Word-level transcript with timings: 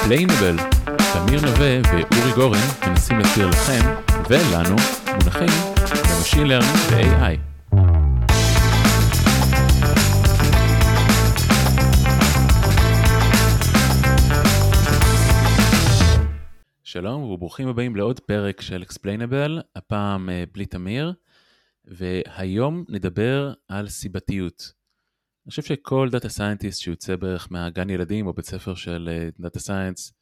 Explainable, 0.00 0.56
תמיר 1.12 1.40
נווה 1.40 1.80
ואורי 1.84 2.32
גורן 2.34 2.58
מנסים 2.86 3.18
להסביר 3.18 3.46
לכם 3.46 3.80
ולנו 4.30 4.76
מונחים 5.06 5.48
ב 6.16 6.20
machine 6.20 6.46
learning 6.46 6.76
ו-AI. 6.90 7.38
שלום 16.82 17.22
וברוכים 17.22 17.68
הבאים 17.68 17.96
לעוד 17.96 18.20
פרק 18.20 18.60
של 18.60 18.82
Explainable, 18.82 19.60
הפעם 19.76 20.30
אה, 20.30 20.44
בלי 20.52 20.66
תמיר, 20.66 21.12
והיום 21.84 22.84
נדבר 22.88 23.52
על 23.68 23.88
סיבתיות. 23.88 24.79
אני 25.46 25.50
חושב 25.50 25.62
שכל 25.62 26.08
data 26.12 26.28
scientist 26.28 26.80
שיוצא 26.80 27.16
בערך 27.16 27.48
מהגן 27.50 27.90
ילדים 27.90 28.26
או 28.26 28.32
בית 28.32 28.44
ספר 28.44 28.74
של 28.74 29.28
data 29.38 29.58
uh, 29.58 29.62
science, 29.62 30.12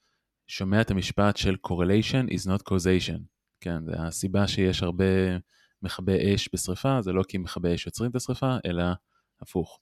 שומע 0.46 0.80
את 0.80 0.90
המשפט 0.90 1.36
של 1.36 1.56
correlation 1.66 2.30
is 2.30 2.46
not 2.46 2.62
causation. 2.68 3.20
כן, 3.60 3.84
זה 3.84 3.92
הסיבה 3.98 4.48
שיש 4.48 4.82
הרבה 4.82 5.04
מכבי 5.82 6.34
אש 6.34 6.48
בשריפה, 6.52 7.02
זה 7.02 7.12
לא 7.12 7.22
כי 7.28 7.38
מכבי 7.38 7.74
אש 7.74 7.86
יוצרים 7.86 8.10
את 8.10 8.16
השריפה, 8.16 8.56
אלא 8.66 8.84
הפוך. 9.40 9.80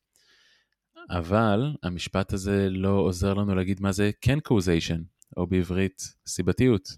אבל 1.11 1.77
המשפט 1.83 2.33
הזה 2.33 2.69
לא 2.71 2.91
עוזר 2.91 3.35
לנו 3.35 3.55
להגיד 3.55 3.81
מה 3.81 3.93
זה 3.93 4.11
כן 4.21 4.39
causation, 4.49 5.01
או 5.37 5.47
בעברית 5.47 6.03
סיבתיות. 6.27 6.89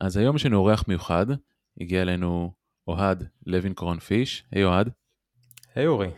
אז 0.00 0.16
היום 0.16 0.36
יש 0.36 0.46
לנו 0.46 0.56
אורח 0.56 0.84
מיוחד, 0.88 1.26
הגיע 1.80 2.02
אלינו 2.02 2.52
אוהד 2.88 3.28
לוין 3.46 3.74
קורן 3.74 3.98
פיש. 3.98 4.44
היי 4.52 4.64
אוהד. 4.64 4.90
היי 5.74 5.86
אורי. 5.86 6.08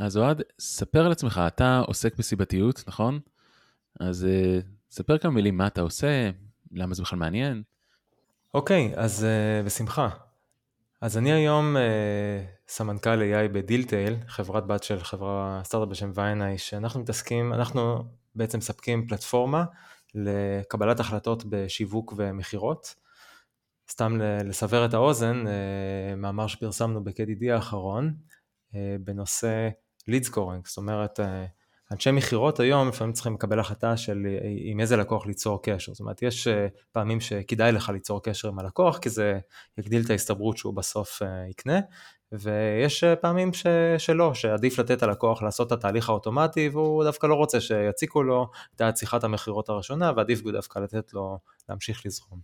אז 0.00 0.16
אוהד, 0.16 0.42
ספר 0.60 1.06
על 1.06 1.12
עצמך, 1.12 1.40
אתה 1.46 1.82
עוסק 1.86 2.16
בסיבתיות, 2.16 2.84
נכון? 2.86 3.20
אז 4.00 4.26
uh, 4.26 4.64
ספר 4.90 5.18
כמה 5.18 5.32
מילים 5.32 5.56
מה 5.56 5.66
אתה 5.66 5.80
עושה, 5.80 6.30
למה 6.72 6.94
זה 6.94 7.02
בכלל 7.02 7.18
מעניין. 7.18 7.62
אוקיי, 8.54 8.92
okay, 8.94 8.98
אז 8.98 9.26
uh, 9.26 9.66
בשמחה. 9.66 10.08
אז 11.00 11.18
אני 11.18 11.32
היום 11.32 11.76
uh, 11.76 11.80
סמנכ"ל 12.68 13.20
AI 13.20 13.48
בדילטייל, 13.52 14.16
חברת 14.26 14.66
בת 14.66 14.82
של 14.82 15.00
חברה 15.00 15.60
סטארט-אפ 15.64 15.88
בשם 15.88 16.10
ויינאי, 16.14 16.58
שאנחנו 16.58 17.00
מתעסקים, 17.00 17.52
אנחנו 17.52 18.04
בעצם 18.34 18.58
מספקים 18.58 19.06
פלטפורמה 19.06 19.64
לקבלת 20.14 21.00
החלטות 21.00 21.44
בשיווק 21.48 22.14
ומכירות. 22.16 22.94
סתם 23.90 24.18
לסבר 24.44 24.84
את 24.84 24.94
האוזן, 24.94 25.44
מאמר 26.16 26.46
שפרסמנו 26.46 27.04
ב-KDD 27.04 27.52
האחרון, 27.52 28.14
בנושא 29.00 29.68
ליד 30.08 30.24
סקורינג, 30.24 30.66
זאת 30.66 30.76
אומרת 30.76 31.20
אה, 31.20 31.44
אנשי 31.92 32.10
מכירות 32.10 32.60
היום 32.60 32.88
לפעמים 32.88 33.12
צריכים 33.12 33.34
לקבל 33.34 33.60
החלטה 33.60 33.96
של 33.96 34.26
אה, 34.26 34.38
עם 34.64 34.80
איזה 34.80 34.96
לקוח 34.96 35.26
ליצור 35.26 35.62
קשר, 35.62 35.92
זאת 35.92 36.00
אומרת 36.00 36.22
יש 36.22 36.48
אה, 36.48 36.66
פעמים 36.92 37.20
שכדאי 37.20 37.72
לך 37.72 37.88
ליצור 37.88 38.22
קשר 38.22 38.48
עם 38.48 38.58
הלקוח 38.58 38.98
כי 38.98 39.10
זה 39.10 39.38
יגדיל 39.78 40.02
את 40.04 40.10
ההסתברות 40.10 40.56
שהוא 40.56 40.74
בסוף 40.74 41.22
יקנה 41.50 41.80
ויש 42.32 43.04
פעמים 43.20 43.52
ש... 43.52 43.66
שלא, 43.98 44.34
שעדיף 44.34 44.78
לתת 44.78 45.02
ללקוח 45.02 45.42
לעשות 45.42 45.66
את 45.66 45.72
התהליך 45.72 46.08
האוטומטי 46.08 46.68
והוא 46.68 47.04
דווקא 47.04 47.26
לא 47.26 47.34
רוצה 47.34 47.60
שיציקו 47.60 48.22
לו 48.22 48.50
את 48.74 48.96
שיחת 48.96 49.24
המכירות 49.24 49.68
הראשונה 49.68 50.12
ועדיף 50.16 50.42
דווקא 50.42 50.78
לתת 50.78 51.14
לו 51.14 51.38
להמשיך 51.68 52.06
לזרום. 52.06 52.40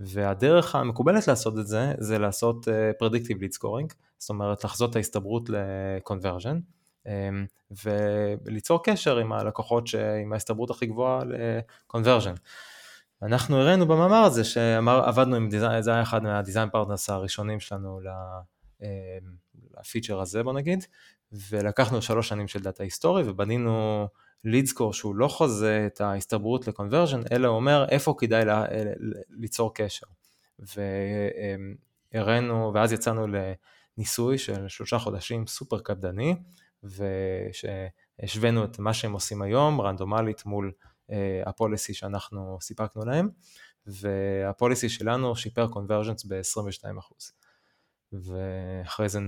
והדרך 0.00 0.74
המקובלת 0.74 1.28
לעשות 1.28 1.58
את 1.58 1.66
זה 1.66 1.92
זה 1.98 2.18
לעשות 2.18 2.68
predictive 3.02 3.40
lead 3.40 3.56
scoring, 3.58 3.94
זאת 4.18 4.30
אומרת 4.30 4.64
לחזות 4.64 4.90
את 4.90 4.96
ההסתברות 4.96 5.50
ל-conversion. 5.50 6.83
אמ, 7.06 7.46
וליצור 7.84 8.84
קשר 8.84 9.18
עם 9.18 9.32
הלקוחות 9.32 9.84
עם 10.22 10.32
ההסתברות 10.32 10.70
הכי 10.70 10.86
גבוהה 10.86 11.24
ל-conversion. 11.24 12.38
אנחנו 13.22 13.60
הראינו 13.60 13.86
במאמר 13.86 14.24
הזה 14.24 14.44
שעבדנו 14.44 15.36
עם 15.36 15.48
design, 15.48 15.82
זה 15.82 15.92
היה 15.92 16.02
אחד 16.02 16.22
מה 16.22 16.33
design 16.33 16.68
partners 16.70 17.10
הראשונים 17.10 17.60
שלנו 17.60 18.00
אמ, 18.82 18.86
ל 19.78 19.83
feature 19.83 20.20
הזה 20.20 20.42
בוא 20.42 20.52
נגיד, 20.52 20.84
ולקחנו 21.50 22.02
שלוש 22.02 22.28
שנים 22.28 22.48
של 22.48 22.60
data 22.60 22.82
היסטורי 22.82 23.22
ובנינו 23.26 24.06
ליד 24.44 24.66
סקור 24.66 24.92
שהוא 24.92 25.14
לא 25.14 25.28
חוזה 25.28 25.84
את 25.86 26.00
ההסתברות 26.00 26.68
לקונברז'ן, 26.68 27.20
אלא 27.32 27.48
אומר 27.48 27.86
איפה 27.88 28.14
כדאי 28.18 28.44
לה, 28.44 28.64
ליצור 29.30 29.74
קשר. 29.74 30.06
והראינו, 32.14 32.70
ואז 32.74 32.92
יצאנו 32.92 33.26
לניסוי 33.96 34.38
של 34.38 34.68
שלושה 34.68 34.98
חודשים 34.98 35.46
סופר 35.46 35.78
קפדני, 35.78 36.36
ושהשווינו 36.84 38.64
את 38.64 38.78
מה 38.78 38.94
שהם 38.94 39.12
עושים 39.12 39.42
היום 39.42 39.80
רנדומלית 39.80 40.46
מול 40.46 40.72
אה, 41.10 41.42
הפוליסי 41.46 41.94
שאנחנו 41.94 42.58
סיפקנו 42.60 43.04
להם, 43.04 43.28
והפוליסי 43.86 44.88
שלנו 44.88 45.36
שיפר 45.36 45.66
קונברג'נס 45.68 46.24
ב-22%. 46.24 47.14
ואחרי 48.12 49.08
זה 49.08 49.20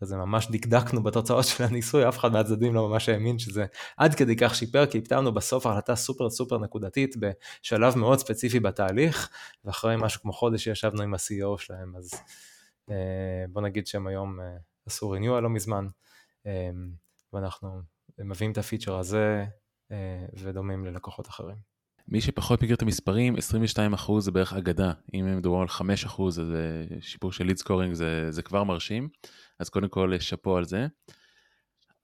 כזה 0.00 0.16
ממש 0.16 0.48
דקדקנו 0.50 1.02
בתוצאות 1.02 1.44
של 1.44 1.64
הניסוי, 1.64 2.08
אף 2.08 2.18
אחד 2.18 2.32
מהצדדים 2.32 2.74
לא 2.74 2.88
ממש 2.88 3.08
האמין 3.08 3.38
שזה 3.38 3.66
עד 3.96 4.14
כדי 4.14 4.36
כך 4.36 4.54
שיפר, 4.54 4.86
כי 4.86 4.98
הפתענו 4.98 5.34
בסוף 5.34 5.66
החלטה 5.66 5.96
סופר 5.96 6.30
סופר 6.30 6.58
נקודתית 6.58 7.14
בשלב 7.16 7.98
מאוד 7.98 8.18
ספציפי 8.18 8.60
בתהליך, 8.60 9.30
ואחרי 9.64 9.96
משהו 9.98 10.20
כמו 10.22 10.32
חודש 10.32 10.66
ישבנו 10.66 11.02
עם 11.02 11.14
ה-CEO 11.14 11.58
שלהם, 11.58 11.96
אז 11.96 12.10
אה, 12.90 13.44
בוא 13.48 13.62
נגיד 13.62 13.86
שהם 13.86 14.06
היום 14.06 14.40
אה, 14.40 14.56
עשו 14.86 15.10
ריניואל 15.10 15.42
לא 15.42 15.50
מזמן, 15.50 15.86
ואנחנו 17.32 17.82
מביאים 18.18 18.52
את 18.52 18.58
הפיצ'ר 18.58 18.98
הזה 18.98 19.44
אה, 19.92 20.26
ודומים 20.34 20.84
ללקוחות 20.84 21.28
אחרים. 21.28 21.56
מי 22.08 22.20
שפחות 22.20 22.62
מכיר 22.62 22.76
את 22.76 22.82
המספרים, 22.82 23.36
22% 23.36 24.20
זה 24.20 24.30
בערך 24.30 24.52
אגדה. 24.52 24.92
אם 25.14 25.36
מדובר 25.38 25.60
על 25.60 25.66
5% 25.68 26.22
אז 26.22 26.42
שיפור 27.00 27.32
של 27.32 27.44
lead 27.44 27.56
scoring 27.56 27.94
זה, 27.94 28.30
זה 28.30 28.42
כבר 28.42 28.64
מרשים. 28.64 29.08
אז 29.58 29.68
קודם 29.68 29.88
כל 29.88 30.18
שאפו 30.18 30.56
על 30.56 30.64
זה. 30.64 30.86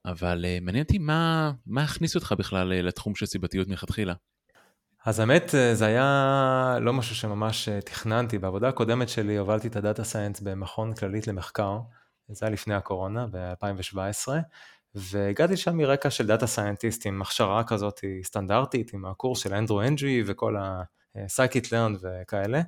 אבל 0.04 0.44
אה, 0.44 0.58
מעניין 0.62 0.84
אותי 0.84 0.98
מה, 0.98 1.52
מה 1.66 1.82
הכניס 1.82 2.14
אותך 2.14 2.34
בכלל 2.38 2.72
אה, 2.72 2.82
לתחום 2.82 3.14
של 3.14 3.26
סיבתיות 3.26 3.68
מלכתחילה. 3.68 4.14
אז 5.04 5.20
האמת 5.20 5.54
זה 5.72 5.86
היה 5.86 6.78
לא 6.80 6.92
משהו 6.92 7.14
שממש 7.14 7.68
תכננתי. 7.68 8.38
בעבודה 8.38 8.68
הקודמת 8.68 9.08
שלי 9.08 9.36
הובלתי 9.36 9.68
את 9.68 9.76
ה 9.76 9.82
data 9.82 10.04
science 10.04 10.40
במכון 10.40 10.94
כללית 10.94 11.26
למחקר. 11.26 11.78
זה 12.28 12.46
היה 12.46 12.52
לפני 12.52 12.74
הקורונה, 12.74 13.26
ב-2017, 13.30 14.28
והגעתי 14.94 15.52
לשם 15.52 15.76
מרקע 15.76 16.10
של 16.10 16.26
data 16.26 16.46
scientist 16.46 17.06
עם 17.06 17.22
הכשרה 17.22 17.64
כזאת 17.64 18.00
סטנדרטית, 18.22 18.92
עם 18.92 19.06
הקורס 19.06 19.38
של 19.38 19.54
אנדרו 19.54 19.82
אנג 19.82 20.22
וכל 20.26 20.56
ה-Scikit 20.56 21.66
learn 21.66 21.96
וכאלה, 22.02 22.60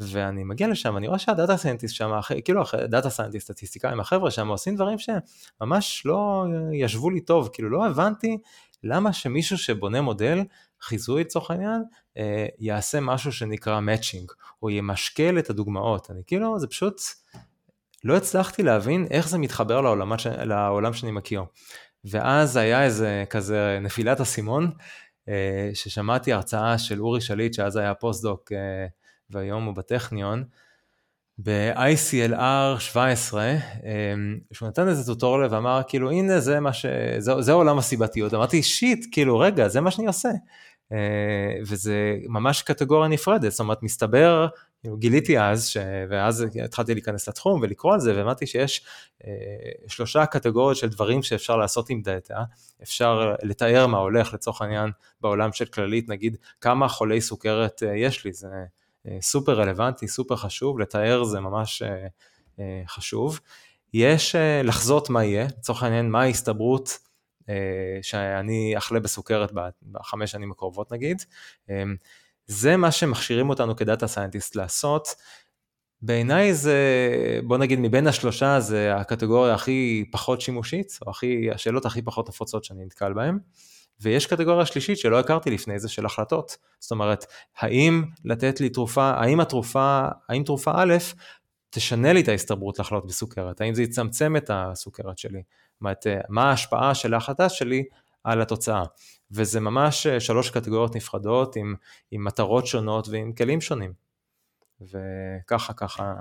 ואני 0.00 0.44
מגיע 0.44 0.68
לשם, 0.68 0.96
אני 0.96 1.06
רואה 1.06 1.18
שה 1.18 1.34
data 1.34 1.56
scientist 1.56 1.94
שם, 1.94 2.20
כאילו 2.44 2.62
data 2.88 3.10
scientist, 3.10 3.46
סטטיסטיקאים, 3.52 4.00
החבר'ה 4.00 4.30
שם 4.30 4.48
עושים 4.48 4.74
דברים 4.76 4.98
שממש 4.98 6.06
לא 6.06 6.46
ישבו 6.72 7.10
לי 7.10 7.20
טוב, 7.20 7.48
כאילו 7.52 7.70
לא 7.70 7.86
הבנתי 7.86 8.38
למה 8.82 9.12
שמישהו 9.12 9.58
שבונה 9.58 10.00
מודל 10.00 10.38
חיזוי 10.80 11.20
לצורך 11.20 11.50
העניין, 11.50 11.82
אה, 12.16 12.46
יעשה 12.58 13.00
משהו 13.00 13.32
שנקרא 13.32 13.80
matching, 13.80 14.32
או 14.62 14.70
ימשקל 14.70 15.38
את 15.38 15.50
הדוגמאות, 15.50 16.10
אני 16.10 16.22
כאילו, 16.26 16.58
זה 16.58 16.66
פשוט... 16.66 17.00
לא 18.04 18.16
הצלחתי 18.16 18.62
להבין 18.62 19.06
איך 19.10 19.28
זה 19.28 19.38
מתחבר 19.38 19.80
לעולם, 19.80 20.12
לעולם 20.44 20.92
שאני 20.92 21.12
מכיר. 21.12 21.42
ואז 22.04 22.56
היה 22.56 22.84
איזה 22.84 23.24
כזה 23.30 23.78
נפילת 23.82 24.20
אסימון, 24.20 24.70
אה, 25.28 25.70
ששמעתי 25.74 26.32
הרצאה 26.32 26.78
של 26.78 27.00
אורי 27.00 27.20
שליט, 27.20 27.54
שאז 27.54 27.76
היה 27.76 27.94
פוסט-דוק 27.94 28.52
אה, 28.52 28.86
והיום 29.30 29.64
הוא 29.64 29.74
בטכניון, 29.74 30.44
ב-ICLR 31.38 32.78
17, 32.78 33.42
אה, 33.44 33.58
שהוא 34.52 34.68
נתן 34.68 34.88
איזה 34.88 35.06
tutorial 35.06 35.48
ואמר 35.50 35.80
כאילו 35.88 36.10
הנה 36.10 36.40
זה 36.40 36.60
מה 36.60 36.72
ש... 36.72 36.86
זה, 37.18 37.32
זה 37.40 37.52
עולם 37.52 37.78
הסיבתיות, 37.78 38.34
אמרתי 38.34 38.62
shit, 38.62 39.06
כאילו 39.12 39.38
רגע 39.38 39.68
זה 39.68 39.80
מה 39.80 39.90
שאני 39.90 40.06
עושה. 40.06 40.28
וזה 41.66 42.16
ממש 42.28 42.62
קטגוריה 42.62 43.08
נפרדת, 43.08 43.50
זאת 43.50 43.60
אומרת 43.60 43.82
מסתבר 43.82 44.46
כאילו, 44.84 44.96
גיליתי 44.96 45.40
אז, 45.40 45.66
ש... 45.66 45.76
ואז 46.10 46.46
התחלתי 46.64 46.94
להיכנס 46.94 47.28
לתחום 47.28 47.60
ולקרוא 47.62 47.94
על 47.94 48.00
זה, 48.00 48.16
והבנתי 48.16 48.46
שיש 48.46 48.86
אה, 49.26 49.30
שלושה 49.88 50.26
קטגוריות 50.26 50.76
של 50.76 50.88
דברים 50.88 51.22
שאפשר 51.22 51.56
לעשות 51.56 51.90
עם 51.90 52.02
דאטה. 52.02 52.44
אפשר 52.82 53.34
לתאר 53.42 53.86
מה 53.86 53.98
הולך, 53.98 54.34
לצורך 54.34 54.62
העניין, 54.62 54.90
בעולם 55.20 55.52
של 55.52 55.64
כללית, 55.64 56.08
נגיד 56.08 56.36
כמה 56.60 56.88
חולי 56.88 57.20
סוכרת 57.20 57.82
אה, 57.82 57.96
יש 57.96 58.24
לי, 58.24 58.32
זה 58.32 58.48
אה, 59.08 59.16
סופר 59.20 59.52
רלוונטי, 59.60 60.08
סופר 60.08 60.36
חשוב, 60.36 60.78
לתאר 60.78 61.24
זה 61.24 61.40
ממש 61.40 61.82
אה, 61.82 62.06
אה, 62.58 62.82
חשוב. 62.86 63.40
יש 63.94 64.34
אה, 64.34 64.62
לחזות 64.62 65.10
מה 65.10 65.24
יהיה, 65.24 65.46
לצורך 65.58 65.82
העניין, 65.82 66.10
מה 66.10 66.22
ההסתברות 66.22 66.98
אה, 67.48 67.98
שאני 68.02 68.74
אחלה 68.76 69.00
בסוכרת 69.00 69.52
בחמש 69.92 70.30
שנים 70.30 70.50
הקרובות 70.50 70.92
נגיד. 70.92 71.22
אה, 71.70 71.82
זה 72.46 72.76
מה 72.76 72.90
שמכשירים 72.90 73.50
אותנו 73.50 73.76
כ 73.76 73.86
data 73.86 74.06
scientist 74.06 74.56
לעשות. 74.56 75.08
בעיניי 76.02 76.54
זה, 76.54 76.78
בוא 77.44 77.58
נגיד 77.58 77.78
מבין 77.78 78.06
השלושה 78.06 78.60
זה 78.60 78.94
הקטגוריה 78.96 79.54
הכי 79.54 80.04
פחות 80.12 80.40
שימושית, 80.40 80.98
או 81.06 81.10
הכי, 81.10 81.50
השאלות 81.50 81.86
הכי 81.86 82.02
פחות 82.02 82.28
נפוצות 82.28 82.64
שאני 82.64 82.84
נתקל 82.84 83.12
בהן. 83.12 83.38
ויש 84.00 84.26
קטגוריה 84.26 84.66
שלישית 84.66 84.98
שלא 84.98 85.18
הכרתי 85.18 85.50
לפני 85.50 85.78
זה 85.78 85.88
של 85.88 86.06
החלטות. 86.06 86.56
זאת 86.80 86.90
אומרת, 86.90 87.26
האם 87.58 88.04
לתת 88.24 88.60
לי 88.60 88.68
תרופה, 88.68 89.10
האם 89.10 89.40
התרופה, 89.40 90.08
האם 90.28 90.42
תרופה 90.42 90.72
א' 90.74 90.94
תשנה 91.70 92.12
לי 92.12 92.20
את 92.20 92.28
ההסתברות 92.28 92.78
לחלות 92.78 93.06
בסוכרת, 93.06 93.60
האם 93.60 93.74
זה 93.74 93.82
יצמצם 93.82 94.36
את 94.36 94.50
הסוכרת 94.54 95.18
שלי, 95.18 95.42
זאת 95.72 95.80
אומרת, 95.80 96.06
מה 96.28 96.50
ההשפעה 96.50 96.94
של 96.94 97.14
ההחלטה 97.14 97.48
שלי 97.48 97.84
על 98.24 98.42
התוצאה. 98.42 98.84
וזה 99.30 99.60
ממש 99.60 100.06
שלוש 100.06 100.50
קטגוריות 100.50 100.96
נפרדות 100.96 101.56
עם, 101.56 101.74
עם 102.10 102.24
מטרות 102.24 102.66
שונות 102.66 103.08
ועם 103.08 103.32
כלים 103.32 103.60
שונים. 103.60 103.92
וככה 104.80 105.72
ככה 105.72 106.14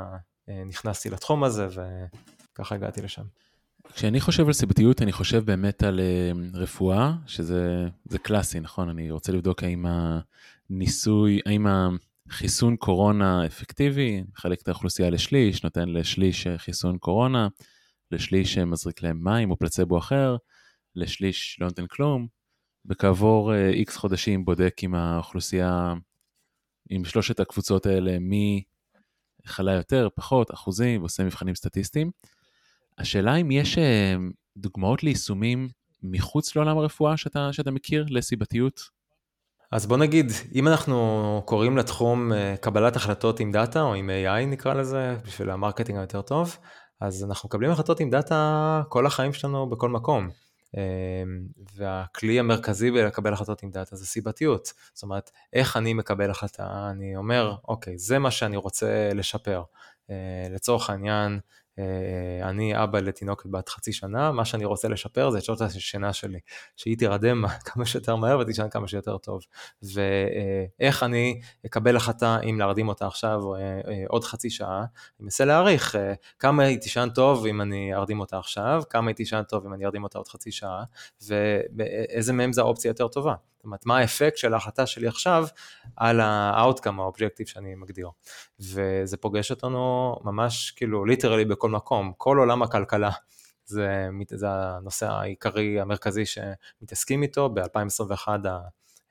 נכנסתי 0.48 1.10
לתחום 1.10 1.44
הזה 1.44 1.68
וככה 2.54 2.76
הגעתי 2.76 3.02
לשם. 3.02 3.24
כשאני 3.94 4.22
חושב 4.22 4.48
על 4.48 4.54
סיבתיות, 4.54 5.02
אני 5.02 5.12
חושב 5.12 5.46
באמת 5.46 5.84
על 5.84 6.00
uh, 6.00 6.58
רפואה, 6.58 7.14
שזה 7.26 7.88
קלאסי, 8.22 8.60
נכון? 8.60 8.90
אני 8.90 9.12
רוצה 9.12 9.32
לבדוק 9.32 9.64
האם 9.64 9.86
הניסוי, 10.70 11.40
האם 11.46 11.68
החיסון 12.30 12.76
קורונה 12.76 13.46
אפקטיבי, 13.46 14.24
מחלק 14.34 14.62
את 14.62 14.68
האוכלוסייה 14.68 15.10
לשליש, 15.10 15.64
נותן 15.64 15.90
לשליש 15.90 16.48
חיסון 16.58 16.98
קורונה, 16.98 17.48
לשליש 18.12 18.58
מזריק 18.58 19.04
להם 19.04 19.24
מים 19.24 19.52
או 19.52 19.58
פלצבו 19.58 19.98
אחר, 19.98 20.36
לשליש 20.96 21.58
לא 21.62 21.68
נותן 21.68 21.88
כלום, 21.88 22.28
וכעבור 22.86 23.56
איקס 23.56 23.96
uh, 23.96 24.00
חודשים 24.00 24.46
בודק 24.46 24.76
עם 24.82 24.96
האוכלוסייה, 24.96 25.94
עם 26.90 27.06
שלושת 27.06 27.40
הקבוצות 27.40 27.86
האלה, 27.86 28.20
מי 28.20 28.64
חלה 29.46 29.74
יותר, 29.74 30.08
פחות, 30.16 30.54
אחוזים, 30.54 31.02
ועושה 31.02 31.24
מבחנים 31.24 31.56
סטטיסטיים. 31.56 32.12
השאלה 32.98 33.36
אם 33.36 33.52
יש 33.52 33.78
אה, 33.78 34.16
דוגמאות 34.58 35.04
ליישומים 35.04 35.70
מחוץ 36.04 36.56
לעולם 36.56 36.78
הרפואה 36.78 37.18
שאתה, 37.18 37.54
שאתה 37.54 37.72
מכיר 37.72 38.06
לסיבתיות? 38.10 38.82
אז 39.72 39.86
בוא 39.86 39.98
נגיד, 39.98 40.32
אם 40.56 40.68
אנחנו 40.68 41.42
קוראים 41.46 41.78
לתחום 41.78 42.34
אה, 42.34 42.56
קבלת 42.62 42.96
החלטות 42.96 43.40
עם 43.40 43.52
דאטה, 43.52 43.82
או 43.82 43.94
עם 43.94 44.10
AI 44.10 44.46
נקרא 44.46 44.74
לזה, 44.74 45.18
בשביל 45.26 45.50
ה 45.50 45.55
marketing 45.55 45.98
היותר 45.98 46.22
טוב, 46.22 46.58
אז 47.02 47.24
אנחנו 47.24 47.48
מקבלים 47.48 47.72
החלטות 47.72 48.00
עם 48.00 48.10
דאטה 48.10 48.84
כל 48.90 49.06
החיים 49.06 49.34
שלנו 49.34 49.70
בכל 49.70 49.90
מקום. 49.90 50.30
אה, 50.78 51.24
והכלי 51.76 52.40
המרכזי 52.40 52.92
בלקבל 52.92 53.34
החלטות 53.34 53.64
עם 53.64 53.72
דאטה 53.72 53.96
זה 53.96 54.06
סיבתיות. 54.06 54.74
זאת 54.94 55.04
אומרת, 55.04 55.32
איך 55.54 55.78
אני 55.78 55.94
מקבל 55.94 56.30
החלטה, 56.32 56.90
אני 56.92 57.16
אומר, 57.16 57.56
אוקיי, 57.68 57.98
זה 57.98 58.20
מה 58.20 58.32
שאני 58.32 58.58
רוצה 58.58 59.14
לשפר. 59.14 59.64
לצורך 60.50 60.90
העניין, 60.90 61.34
אה, 61.34 61.40
אני 62.44 62.84
אבא 62.84 63.00
לתינוקת 63.00 63.46
בת 63.46 63.70
חצי 63.70 63.94
שנה, 63.94 64.32
מה 64.32 64.46
שאני 64.46 64.66
רוצה 64.66 64.88
לשפר 64.88 65.30
זה 65.30 65.38
את 65.38 65.44
שעות 65.44 65.62
השינה 65.62 66.14
שלי, 66.14 66.40
שהיא 66.76 66.98
תירדם 66.98 67.46
כמה 67.66 67.86
שיותר 67.86 68.16
מהר 68.16 68.40
ותישן 68.40 68.70
כמה 68.70 68.88
שיותר 68.88 69.18
טוב. 69.18 69.42
ואיך 69.82 71.04
אני 71.04 71.42
אקבל 71.66 71.96
החלטה 71.96 72.40
אם 72.50 72.60
להרדים 72.60 72.88
אותה 72.88 73.08
עכשיו 73.08 73.56
אה, 73.56 73.60
אה, 73.60 74.04
עוד 74.08 74.24
חצי 74.24 74.50
שעה, 74.50 74.80
אני 74.80 74.86
מנסה 75.20 75.46
להעריך 75.46 75.96
כמה 76.40 76.64
היא 76.64 76.78
תישן 76.78 77.10
טוב 77.16 77.46
אם 77.46 77.62
אני 77.62 77.94
ארדים 77.94 78.20
אותה 78.20 78.38
עכשיו, 78.38 78.84
כמה 78.90 79.10
היא 79.10 79.16
תישן 79.16 79.42
טוב 79.50 79.66
אם 79.66 79.74
אני 79.74 79.86
ארדים 79.86 80.04
אותה 80.04 80.18
עוד 80.18 80.28
חצי 80.28 80.52
שעה, 80.52 80.84
ואיזה 81.28 82.34
מהם 82.34 82.54
זה 82.54 82.62
האופציה 82.62 82.90
יותר 82.90 83.08
טובה. 83.08 83.34
זאת 83.64 83.66
אומרת, 83.66 83.86
מה 83.86 83.98
האפקט 83.98 84.38
של 84.38 84.54
ההחלטה 84.54 84.86
שלי 84.86 85.08
עכשיו 85.08 85.46
על 85.96 86.20
ה-outcome, 86.20 87.00
ה 87.02 87.06
objective 87.06 87.48
שאני 87.48 87.76
מגדיר. 87.76 88.10
וזה 88.60 89.18
פוגש 89.18 89.52
אותנו 89.52 90.16
ממש 90.24 90.72
כאילו 90.72 91.06
literally 91.06 91.46
בכל 91.46 91.70
מקום, 91.70 92.14
כל 92.18 92.38
עולם 92.38 92.62
הכלכלה. 92.62 93.12
זה, 93.66 94.08
זה 94.30 94.48
הנושא 94.50 95.08
העיקרי 95.08 95.82
המרכזי 95.82 96.24
שמתעסקים 96.26 97.24
איתו, 97.24 97.50
ב-2021 97.50 98.28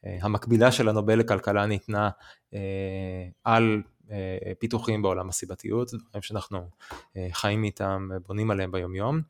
המקבילה 0.04 0.72
של 0.72 0.88
הנובל 0.88 1.18
לכלכלה 1.18 1.66
ניתנה 1.66 2.10
אה, 2.54 3.28
על 3.44 3.82
אה, 4.10 4.52
פיתוחים 4.58 5.02
בעולם 5.02 5.28
הסיבתיות, 5.28 5.88
דברים 5.94 6.22
שאנחנו 6.22 6.68
אה, 7.16 7.28
חיים 7.32 7.64
איתם, 7.64 8.08
בונים 8.26 8.50
עליהם 8.50 8.72
ביומיום, 8.72 9.20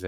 ו... 0.00 0.06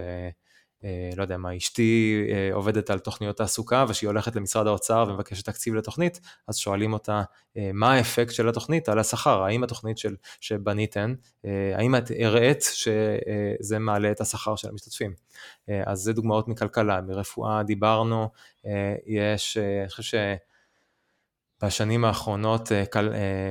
אה, 0.84 1.10
לא 1.16 1.22
יודע 1.22 1.36
מה, 1.36 1.56
אשתי 1.56 2.25
אה, 2.31 2.54
עובדת 2.54 2.90
על 2.90 2.98
תוכניות 2.98 3.36
תעסוקה 3.36 3.84
וכשהיא 3.88 4.08
הולכת 4.08 4.36
למשרד 4.36 4.66
האוצר 4.66 5.04
ומבקשת 5.08 5.44
תקציב 5.44 5.75
לתוכנית, 5.75 6.20
אז 6.48 6.56
שואלים 6.56 6.92
אותה 6.92 7.22
אה, 7.56 7.70
מה 7.75 7.92
האפקט 7.92 8.32
של 8.32 8.48
התוכנית 8.48 8.88
על 8.88 8.98
השכר, 8.98 9.42
האם 9.42 9.64
התוכנית 9.64 9.98
של, 9.98 10.16
שבניתן, 10.40 11.14
האם 11.75 11.96
את 11.96 12.10
הראית 12.20 12.62
שזה 12.72 13.78
מעלה 13.78 14.10
את 14.10 14.20
השכר 14.20 14.56
של 14.56 14.69
המשתתפים. 14.69 15.14
אז 15.86 15.98
זה 15.98 16.12
דוגמאות 16.12 16.48
מכלכלה, 16.48 17.00
מרפואה 17.00 17.62
דיברנו, 17.62 18.28
יש, 19.06 19.56
אני 19.56 19.88
חושב 19.88 20.02
ש... 20.02 20.14
בשנים 21.62 22.04
האחרונות 22.04 22.72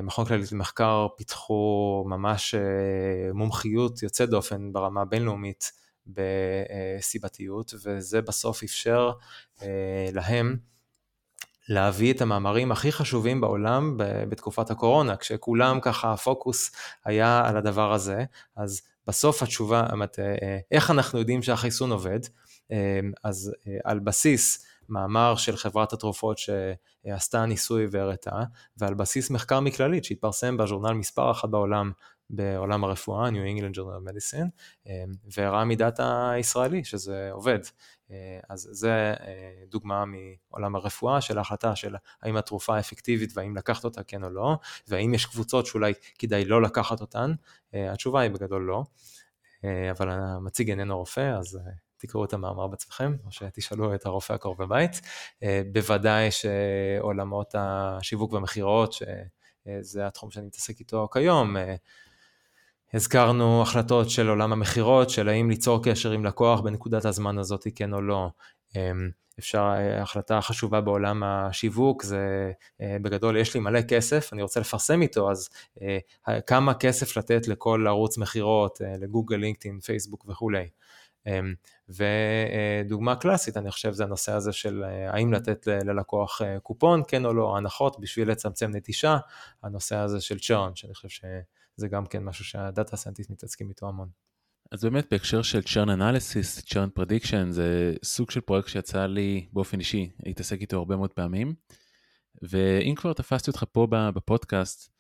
מכון 0.04 0.26
כללית 0.26 0.52
למחקר 0.52 1.08
פיתחו 1.18 2.04
ממש 2.08 2.56
מומחיות 3.34 4.04
יוצאת 4.04 4.30
דופן 4.30 4.74
ברמה 4.74 5.02
הבינלאומית 5.02 5.72
בסיבתיות, 6.08 7.74
וזה 7.86 8.22
בסוף 8.22 8.64
אפשר 8.64 9.12
אה, 9.62 10.08
להם 10.14 10.58
להביא 11.70 12.14
את 12.14 12.22
המאמרים 12.22 12.72
הכי 12.72 12.92
חשובים 12.92 13.42
בעולם 13.42 13.94
בתקופת 14.30 14.72
הקורונה, 14.72 15.16
כשכולם 15.16 15.80
ככה 15.82 16.14
הפוקוס 16.14 16.72
היה 17.06 17.46
על 17.46 17.58
הדבר 17.58 17.94
הזה, 17.94 18.24
אז 18.56 18.82
בסוף 19.08 19.44
התשובה, 19.44 19.86
אה, 20.20 20.58
איך 20.72 20.92
אנחנו 20.92 21.20
יודעים 21.20 21.44
שהחיסון 21.44 21.92
עובד, 21.92 22.20
אה, 22.72 23.00
אז 23.24 23.52
על 23.84 24.00
בסיס 24.00 24.66
מאמר 24.90 25.36
של 25.36 25.58
חברת 25.58 25.94
התרופות 25.94 26.38
שעשתה 26.38 27.46
ניסוי 27.46 27.88
והראתה, 27.92 28.44
ועל 28.78 28.94
בסיס 28.94 29.30
מחקר 29.30 29.60
מכללית 29.60 30.04
שהתפרסם 30.04 30.58
בז'ורנל 30.58 30.94
מספר 30.94 31.32
אחת 31.32 31.50
בעולם 31.50 31.92
בעולם 32.30 32.84
הרפואה, 32.84 33.30
New 33.30 33.60
England 33.60 33.76
Journal 33.76 34.00
of 34.00 34.10
Medicine, 34.10 34.48
אה, 34.88 35.04
והראה 35.38 35.66
מדאטה 35.66 36.32
הישראלי 36.32 36.84
שזה 36.84 37.30
עובד. 37.32 37.60
אה, 38.12 38.40
אז 38.50 38.70
זה 38.72 39.14
אה, 39.20 39.64
דוגמה 39.68 40.04
מעולם 40.06 40.76
הרפואה 40.76 41.22
של 41.22 41.38
ההחלטה 41.38 41.76
של 41.76 41.96
האם 42.22 42.38
התרופה 42.38 42.80
אפקטיבית 42.80 43.38
והאם 43.38 43.58
לקחת 43.58 43.84
אותה 43.84 44.04
כן 44.04 44.24
או 44.24 44.30
לא, 44.30 44.58
והאם 44.88 45.14
יש 45.14 45.26
קבוצות 45.26 45.66
שאולי 45.66 45.94
כדאי 46.20 46.46
לא 46.46 46.62
לקחת 46.62 47.02
אותן, 47.02 47.34
התשובה 47.74 48.22
היא 48.22 48.32
בגדול 48.32 48.62
לא, 48.62 48.84
אבל 49.92 50.10
המציג 50.10 50.70
איננו 50.70 50.98
רופא, 50.98 51.36
אז 51.40 51.60
תקראו 51.98 52.26
את 52.26 52.34
המאמר 52.34 52.68
בעצמכם, 52.68 53.16
או 53.26 53.32
שתשאלו 53.32 53.96
את 53.96 54.06
הרופא 54.06 54.34
הקרוב 54.34 54.58
בבית. 54.64 55.02
בוודאי 55.72 56.30
שעולמות 56.32 57.56
השיווק 57.58 58.34
והמכירות, 58.34 58.94
שזה 58.94 60.08
התחום 60.08 60.32
שאני 60.32 60.46
מתעסק 60.46 60.80
איתו 60.80 61.08
כיום, 61.14 61.56
הזכרנו 62.94 63.62
החלטות 63.62 64.10
של 64.10 64.30
עולם 64.30 64.54
המכירות, 64.54 65.10
של 65.10 65.30
האם 65.30 65.50
ליצור 65.50 65.84
קשר 65.84 66.12
עם 66.12 66.26
לקוח 66.26 66.60
בנקודת 66.60 67.06
הזמן 67.06 67.38
הזאת 67.38 67.68
כן 67.76 67.94
או 67.94 68.02
לא. 68.02 68.30
אמ, 68.76 69.10
אפשר, 69.40 69.72
החלטה 70.02 70.42
חשובה 70.42 70.82
בעולם 70.82 71.24
השיווק 71.24 72.04
זה 72.04 72.52
אה, 72.82 72.98
בגדול 73.02 73.38
יש 73.38 73.54
לי 73.54 73.60
מלא 73.60 73.82
כסף, 73.82 74.34
אני 74.34 74.42
רוצה 74.42 74.60
לפרסם 74.60 75.02
איתו, 75.02 75.32
אז 75.32 75.50
אה, 75.82 76.42
כמה 76.42 76.74
כסף 76.74 77.18
לתת 77.18 77.48
לכל 77.48 77.88
ערוץ 77.88 78.18
מכירות, 78.18 78.82
אה, 78.82 78.98
לגוגל, 78.98 79.36
לינקדאין, 79.36 79.80
פייסבוק 79.80 80.26
וכולי. 80.28 80.70
אמ, 81.28 81.54
ודוגמה 81.90 83.16
קלאסית, 83.16 83.58
אני 83.58 83.72
חושב, 83.72 83.92
זה 83.92 84.04
הנושא 84.04 84.32
הזה 84.32 84.52
של 84.52 84.84
האם 85.08 85.34
לתת 85.34 85.68
ללקוח 85.68 86.42
קופון, 86.64 87.02
כן 87.08 87.26
או 87.26 87.34
לא, 87.34 87.58
הנחות 87.58 88.00
בשביל 88.00 88.32
לצמצם 88.32 88.72
נטישה, 88.74 89.18
הנושא 89.64 89.96
הזה 89.96 90.22
של 90.22 90.40
churn, 90.40 90.76
שאני 90.76 90.94
חושב 90.94 91.10
ש... 91.10 91.22
זה 91.76 91.88
גם 91.88 92.06
כן 92.06 92.24
משהו 92.24 92.46
שה 92.46 92.68
data 92.68 92.98
scientist 92.98 93.30
מתעסקים 93.30 93.70
איתו 93.70 93.88
המון. 93.88 94.10
אז 94.72 94.84
באמת 94.84 95.08
בהקשר 95.12 95.42
של 95.42 95.60
churn 95.60 95.88
analysis, 95.88 96.62
churn 96.66 97.00
prediction, 97.00 97.52
זה 97.52 97.94
סוג 98.04 98.32
של 98.32 98.42
פרויקט 98.42 98.68
שיצא 98.68 99.06
לי 99.06 99.50
באופן 99.54 99.80
אישי 99.80 100.10
להתעסק 100.26 100.62
איתו 100.62 100.78
הרבה 100.78 100.96
מאוד 100.96 101.14
פעמים. 101.14 101.56
ואם 102.42 102.96
כבר 102.96 103.14
תפסתי 103.14 103.52
אותך 103.52 103.64
פה 103.72 103.88
בפודקאסט, 103.90 104.92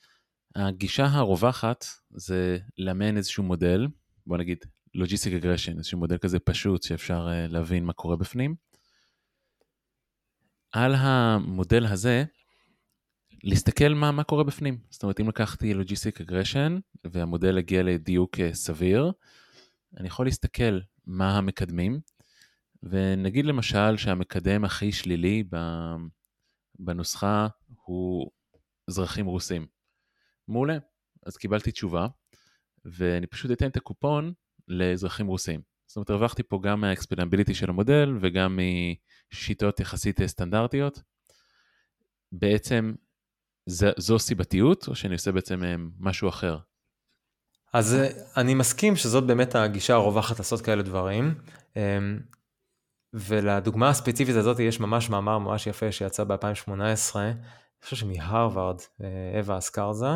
הגישה 0.56 1.06
הרווחת 1.06 1.86
זה 2.10 2.58
לאמן 2.77 3.18
איזשהו 3.18 3.44
מודל, 3.44 3.88
בוא 4.27 4.38
נגיד 4.38 4.58
logistic 4.93 5.34
regression, 5.34 5.77
איזשהו 5.77 6.00
מודל 6.00 6.18
כזה 6.18 6.39
פשוט 6.39 6.84
שאפשר 6.84 7.27
אה, 7.32 7.48
להבין 7.48 7.86
מה 7.86 7.94
קורה 7.94 8.15
בפנים. 8.15 8.56
על 10.72 10.96
המודל 10.96 11.86
הזה 11.86 12.24
להסתכל 13.43 13.93
מה, 13.93 14.12
מה 14.12 14.23
קורה 14.23 14.43
בפנים. 14.43 14.77
זאת 14.89 15.03
אומרת, 15.03 15.19
אם 15.19 15.29
לקחתי 15.29 15.73
logistic 15.74 16.22
regression 16.22 16.77
והמודל 17.03 17.57
הגיע 17.57 17.83
לדיוק 17.83 18.39
אה, 18.39 18.53
סביר, 18.53 19.12
אני 19.97 20.07
יכול 20.07 20.25
להסתכל 20.25 20.79
מה 21.05 21.38
המקדמים, 21.38 22.00
ונגיד 22.83 23.45
למשל 23.45 23.97
שהמקדם 23.97 24.65
הכי 24.65 24.91
שלילי 24.91 25.43
בנוסחה 26.79 27.47
הוא 27.85 28.31
אזרחים 28.88 29.25
רוסים. 29.25 29.67
מעולה, 30.47 30.77
אז 31.25 31.38
קיבלתי 31.38 31.71
תשובה, 31.71 32.07
ואני 32.85 33.27
פשוט 33.27 33.51
אתן 33.51 33.67
את 33.67 33.77
הקופון 33.77 34.33
לאזרחים 34.67 35.27
רוסים. 35.27 35.62
זאת 35.88 35.95
אומרת, 35.95 36.09
הרווחתי 36.09 36.43
פה 36.43 36.59
גם 36.63 36.81
מהאקספלנביליטי 36.81 37.53
של 37.53 37.69
המודל 37.69 38.17
וגם 38.21 38.59
שיטות 39.31 39.79
יחסית 39.79 40.21
סטנדרטיות. 40.25 41.01
בעצם 42.31 42.93
זו 43.98 44.20
סיבתיות, 44.20 44.88
או 44.88 44.96
שאני 44.96 45.13
עושה 45.13 45.32
בעצם 45.32 45.62
משהו 46.00 46.29
אחר? 46.29 46.58
אז 47.74 47.98
אני 48.38 48.53
מסכים 48.53 48.96
שזאת 48.96 49.24
באמת 49.24 49.55
הגישה 49.55 49.93
הרווחת 49.93 50.39
לעשות 50.39 50.62
כאלה 50.62 50.82
דברים. 50.82 51.36
ולדוגמה 53.13 53.89
הספציפית 53.89 54.36
הזאת 54.36 54.60
יש 54.60 54.79
ממש 54.79 55.10
מאמר 55.10 55.39
ממש 55.39 55.67
יפה 55.67 55.91
שיצא 55.91 56.24
ב-2018, 56.24 56.72
אני 57.15 57.34
חושב 57.84 57.96
שמהרווארד, 57.96 58.79
אווה 59.39 59.58
אסקרזה, 59.58 60.08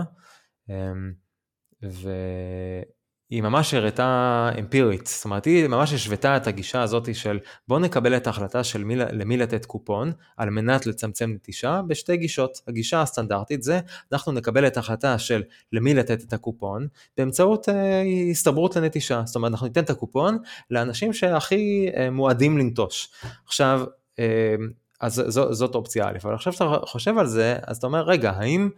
והיא 3.31 3.41
ממש 3.41 3.73
הראתה 3.73 4.49
אמפירית, 4.59 5.07
זאת 5.07 5.25
אומרת 5.25 5.45
היא 5.45 5.67
ממש 5.67 5.93
השוותה 5.93 6.37
את 6.37 6.47
הגישה 6.47 6.81
הזאת 6.81 7.15
של 7.15 7.39
בוא 7.67 7.79
נקבל 7.79 8.17
את 8.17 8.27
ההחלטה 8.27 8.63
של 8.63 8.83
מי, 8.83 8.95
למי 8.95 9.37
לתת 9.37 9.65
קופון 9.65 10.11
על 10.37 10.49
מנת 10.49 10.85
לצמצם 10.85 11.31
נטישה 11.35 11.81
בשתי 11.87 12.17
גישות. 12.17 12.61
הגישה 12.67 13.01
הסטנדרטית 13.01 13.63
זה 13.63 13.79
אנחנו 14.11 14.31
נקבל 14.31 14.67
את 14.67 14.77
ההחלטה 14.77 15.19
של 15.19 15.43
למי 15.73 15.93
לתת 15.93 16.23
את 16.23 16.33
הקופון 16.33 16.87
באמצעות 17.17 17.69
אה, 17.69 18.03
הסתברות 18.31 18.75
לנטישה, 18.75 19.21
זאת 19.25 19.35
אומרת 19.35 19.51
אנחנו 19.51 19.67
ניתן 19.67 19.83
את 19.83 19.89
הקופון 19.89 20.37
לאנשים 20.71 21.13
שהכי 21.13 21.89
אה, 21.97 22.09
מועדים 22.09 22.57
לנטוש. 22.57 23.09
עכשיו 23.45 23.81
אה, 24.19 24.55
אז 25.01 25.23
זו, 25.27 25.53
זאת 25.53 25.75
אופציה 25.75 26.07
א', 26.07 26.17
אבל 26.23 26.33
עכשיו 26.33 26.53
שאתה 26.53 26.65
חושב 26.85 27.17
על 27.17 27.27
זה, 27.27 27.55
אז 27.63 27.77
אתה 27.77 27.87
אומר, 27.87 28.03
רגע, 28.03 28.31
האם 28.31 28.69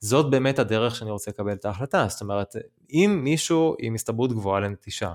זאת 0.00 0.30
באמת 0.30 0.58
הדרך 0.58 0.96
שאני 0.96 1.10
רוצה 1.10 1.30
לקבל 1.30 1.52
את 1.52 1.64
ההחלטה. 1.64 2.06
זאת 2.08 2.20
אומרת, 2.20 2.56
אם 2.90 3.20
מישהו 3.24 3.76
עם 3.78 3.94
הסתברות 3.94 4.32
גבוהה 4.32 4.60
לנטישה, 4.60 5.12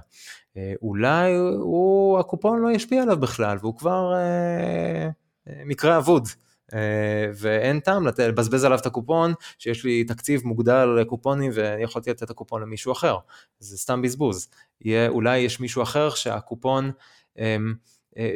אה, 0.58 0.74
אולי 0.82 1.36
הוא, 1.60 2.20
הקופון 2.20 2.62
לא 2.62 2.72
ישפיע 2.72 3.04
עליו 3.04 3.18
בכלל, 3.18 3.58
והוא 3.62 3.78
כבר 3.78 4.14
אה, 4.14 5.10
אה 5.48 5.64
מקרה 5.66 5.98
אבוד. 5.98 6.28
אה, 6.74 7.32
ואין 7.36 7.80
טעם 7.80 8.08
לבזבז 8.08 8.64
עליו 8.64 8.80
את 8.80 8.86
הקופון, 8.86 9.34
שיש 9.58 9.86
לי 9.86 10.04
תקציב 10.04 10.42
מוגדל 10.46 10.86
לקופונים 10.86 11.52
ואני 11.54 11.84
יכולתי 11.84 12.10
לתת 12.10 12.24
את 12.24 12.30
הקופון 12.30 12.62
למישהו 12.62 12.92
אחר. 12.92 13.18
זה 13.60 13.78
סתם 13.78 14.02
בזבוז. 14.02 14.48
יהיה, 14.82 15.10
אולי 15.10 15.38
יש 15.38 15.60
מישהו 15.60 15.84
אחר 15.84 16.10
שהקופון, 16.10 16.92
אה, 17.40 17.58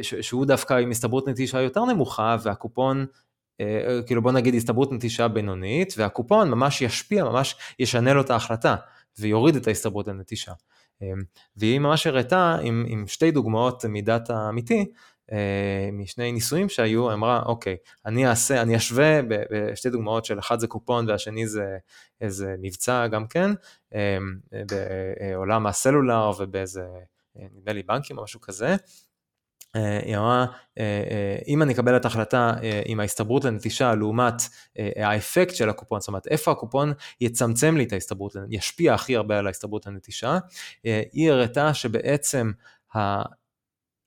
שהוא 0.02 0.46
דווקא 0.46 0.74
עם 0.74 0.90
הסתברות 0.90 1.28
נטישה 1.28 1.60
יותר 1.60 1.84
נמוכה, 1.84 2.36
והקופון 2.42 3.06
כאילו 4.06 4.22
בוא 4.22 4.32
נגיד 4.32 4.54
הסתברות 4.54 4.92
נטישה 4.92 5.28
בינונית, 5.28 5.94
והקופון 5.96 6.50
ממש 6.50 6.82
ישפיע, 6.82 7.24
ממש 7.24 7.56
ישנה 7.78 8.12
לו 8.12 8.20
את 8.20 8.30
ההחלטה, 8.30 8.76
ויוריד 9.18 9.56
את 9.56 9.66
ההסתברות 9.66 10.08
לנטישה. 10.08 10.52
אה, 11.02 11.08
והיא 11.56 11.78
ממש 11.78 12.06
הראתה 12.06 12.56
עם, 12.62 12.84
עם 12.88 13.06
שתי 13.06 13.30
דוגמאות 13.30 13.84
מידת 13.84 14.30
האמיתי, 14.30 14.92
אה, 15.32 15.88
משני 15.92 16.32
ניסויים 16.32 16.68
שהיו, 16.68 17.12
אמרה 17.12 17.42
אוקיי, 17.46 17.76
אני 18.06 18.28
אעשה, 18.28 18.62
אני 18.62 18.76
אשווה 18.76 19.20
בשתי 19.50 19.90
דוגמאות 19.90 20.24
של 20.24 20.38
אחד 20.38 20.58
זה 20.58 20.66
קופון 20.66 21.08
והשני 21.08 21.46
זה 21.46 21.78
איזה 22.20 22.54
מבצע 22.58 23.06
גם 23.06 23.26
כן, 23.26 23.50
בעולם 24.52 25.66
הסלולר 25.66 26.30
ובאיזה, 26.38 26.86
נדמה 27.36 27.72
לי 27.72 27.82
בנקים 27.82 28.18
או 28.18 28.22
משהו 28.22 28.40
כזה, 28.40 28.68
אה, 28.68 28.76
היא 29.74 30.16
אמרה, 30.16 30.46
אה, 30.78 30.82
אה, 31.10 31.38
אם 31.48 31.62
אני 31.62 31.72
אקבל 31.72 31.96
את 31.96 32.04
ההחלטה 32.04 32.54
עם 32.84 33.00
ההסתברות 33.00 33.44
לנטישה 33.44 33.94
לעומת 33.94 34.42
האפקט 34.96 35.54
של 35.54 35.68
הקופון, 35.68 36.00
זאת 36.00 36.08
אומרת 36.08 36.26
איפה 36.26 36.50
הקופון 36.50 36.92
יצמצם 37.20 37.76
לי 37.76 37.84
את 37.84 37.92
ההסתברות, 37.92 38.36
ישפיע 38.50 38.94
הכי 38.94 39.16
הרבה 39.16 39.38
על 39.38 39.46
ההסתברות 39.46 39.86
לנטישה, 39.86 40.38
היא 41.12 41.30
הראתה 41.30 41.74
שבעצם 41.74 42.50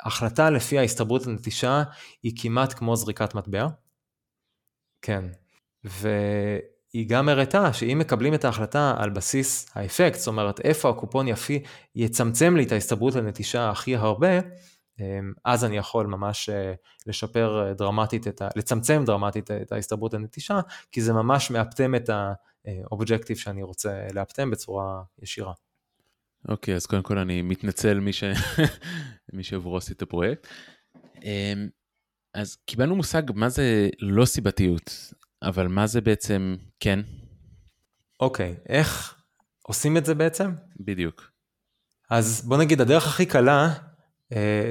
ההחלטה 0.04 0.50
לפי 0.50 0.80
ההסתברות 0.80 1.28
לנטישה 1.28 1.84
היא 2.24 2.34
כמעט 2.42 2.74
כמו 2.74 2.96
זריקת 2.96 3.36
מטבע. 3.36 3.68
כן. 5.02 5.26
והיא 5.84 7.10
גם 7.10 7.30
הראתה 7.30 7.74
שאם 7.74 8.00
מקבלים 8.00 8.34
את 8.34 8.46
ההחלטה 8.46 8.96
על 8.98 9.10
בסיס 9.10 9.70
האפקט, 9.76 10.18
זאת 10.18 10.28
אומרת 10.28 10.60
איפה 10.60 10.90
הקופון 10.90 11.28
יפי 11.28 11.64
יצמצם 11.96 12.56
לי 12.56 12.64
את 12.64 12.72
ההסתברות 12.72 13.16
לנטישה 13.16 13.70
הכי 13.70 13.96
הרבה, 13.96 14.40
אז 15.46 15.66
אני 15.66 15.78
יכול 15.78 16.08
ממש 16.08 16.50
אה, 16.50 16.74
לשפר 17.08 17.68
אה, 17.68 17.74
דרמטית, 17.74 18.28
את 18.28 18.42
ה, 18.42 18.48
לצמצם 18.56 19.04
דרמטית 19.06 19.52
את 19.52 19.72
ההסתברות 19.72 20.14
לנטישה, 20.14 20.60
כי 20.92 21.02
זה 21.02 21.14
ממש 21.14 21.52
מאפטם 21.52 21.96
את 21.96 22.10
האובג'קטיב 22.66 23.38
שאני 23.38 23.64
רוצה 23.64 24.08
לאפטם 24.14 24.52
בצורה 24.52 25.04
ישירה. 25.22 25.54
אוקיי, 26.48 26.74
okay, 26.74 26.78
אז 26.78 26.86
קודם 26.86 27.04
כל 27.04 27.18
אני 27.18 27.42
מתנצל 27.42 28.00
מי, 28.00 28.14
ש... 28.14 28.24
מי 29.34 29.44
שעבורו 29.44 29.78
עשית 29.78 29.98
את 29.98 30.02
הפרויקט. 30.02 30.48
אמ, 31.24 31.70
אז 32.34 32.56
קיבלנו 32.66 32.96
מושג 32.96 33.24
מה 33.36 33.50
זה 33.50 33.90
לא 34.00 34.26
סיבתיות, 34.26 35.14
אבל 35.44 35.68
מה 35.68 35.88
זה 35.88 36.02
בעצם 36.02 36.56
כן? 36.80 37.00
אוקיי, 38.20 38.56
okay, 38.58 38.70
איך 38.70 39.22
עושים 39.62 39.98
את 39.98 40.06
זה 40.06 40.16
בעצם? 40.16 40.52
בדיוק. 40.80 41.32
אז 42.10 42.42
בוא 42.48 42.58
נגיד, 42.58 42.82
הדרך 42.82 43.08
הכי 43.08 43.26
קלה 43.26 43.66
אה, 43.66 43.91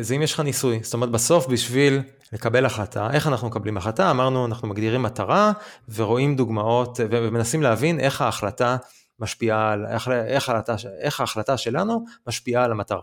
זה 0.01 0.15
אם 0.17 0.23
יש 0.23 0.33
לך 0.33 0.41
ניסוי. 0.41 0.81
זאת 0.83 0.95
אומרת, 0.95 1.11
בסוף 1.11 1.47
בשביל 1.47 2.03
לקבל 2.33 2.67
החלטה, 2.67 3.09
איך 3.13 3.27
אנחנו 3.27 3.49
מקבלים 3.49 3.77
החלטה? 3.77 4.11
אמרנו, 4.11 4.47
אנחנו 4.47 4.69
מגדירים 4.69 5.03
מטרה 5.03 5.53
ורואים 5.95 6.37
דוגמאות 6.37 7.01
ומנסים 7.11 7.63
להבין 7.63 8.01
איך 8.01 8.21
ההחלטה 8.21 8.77
משפיעה 9.19 9.73
על, 9.73 9.87
איך, 9.87 10.09
איך, 10.09 10.49
ההחלטה, 10.49 10.75
איך 11.01 11.21
ההחלטה 11.21 11.57
שלנו 11.57 12.05
משפיעה 12.27 12.65
על 12.65 12.73
המטרה. 12.73 13.01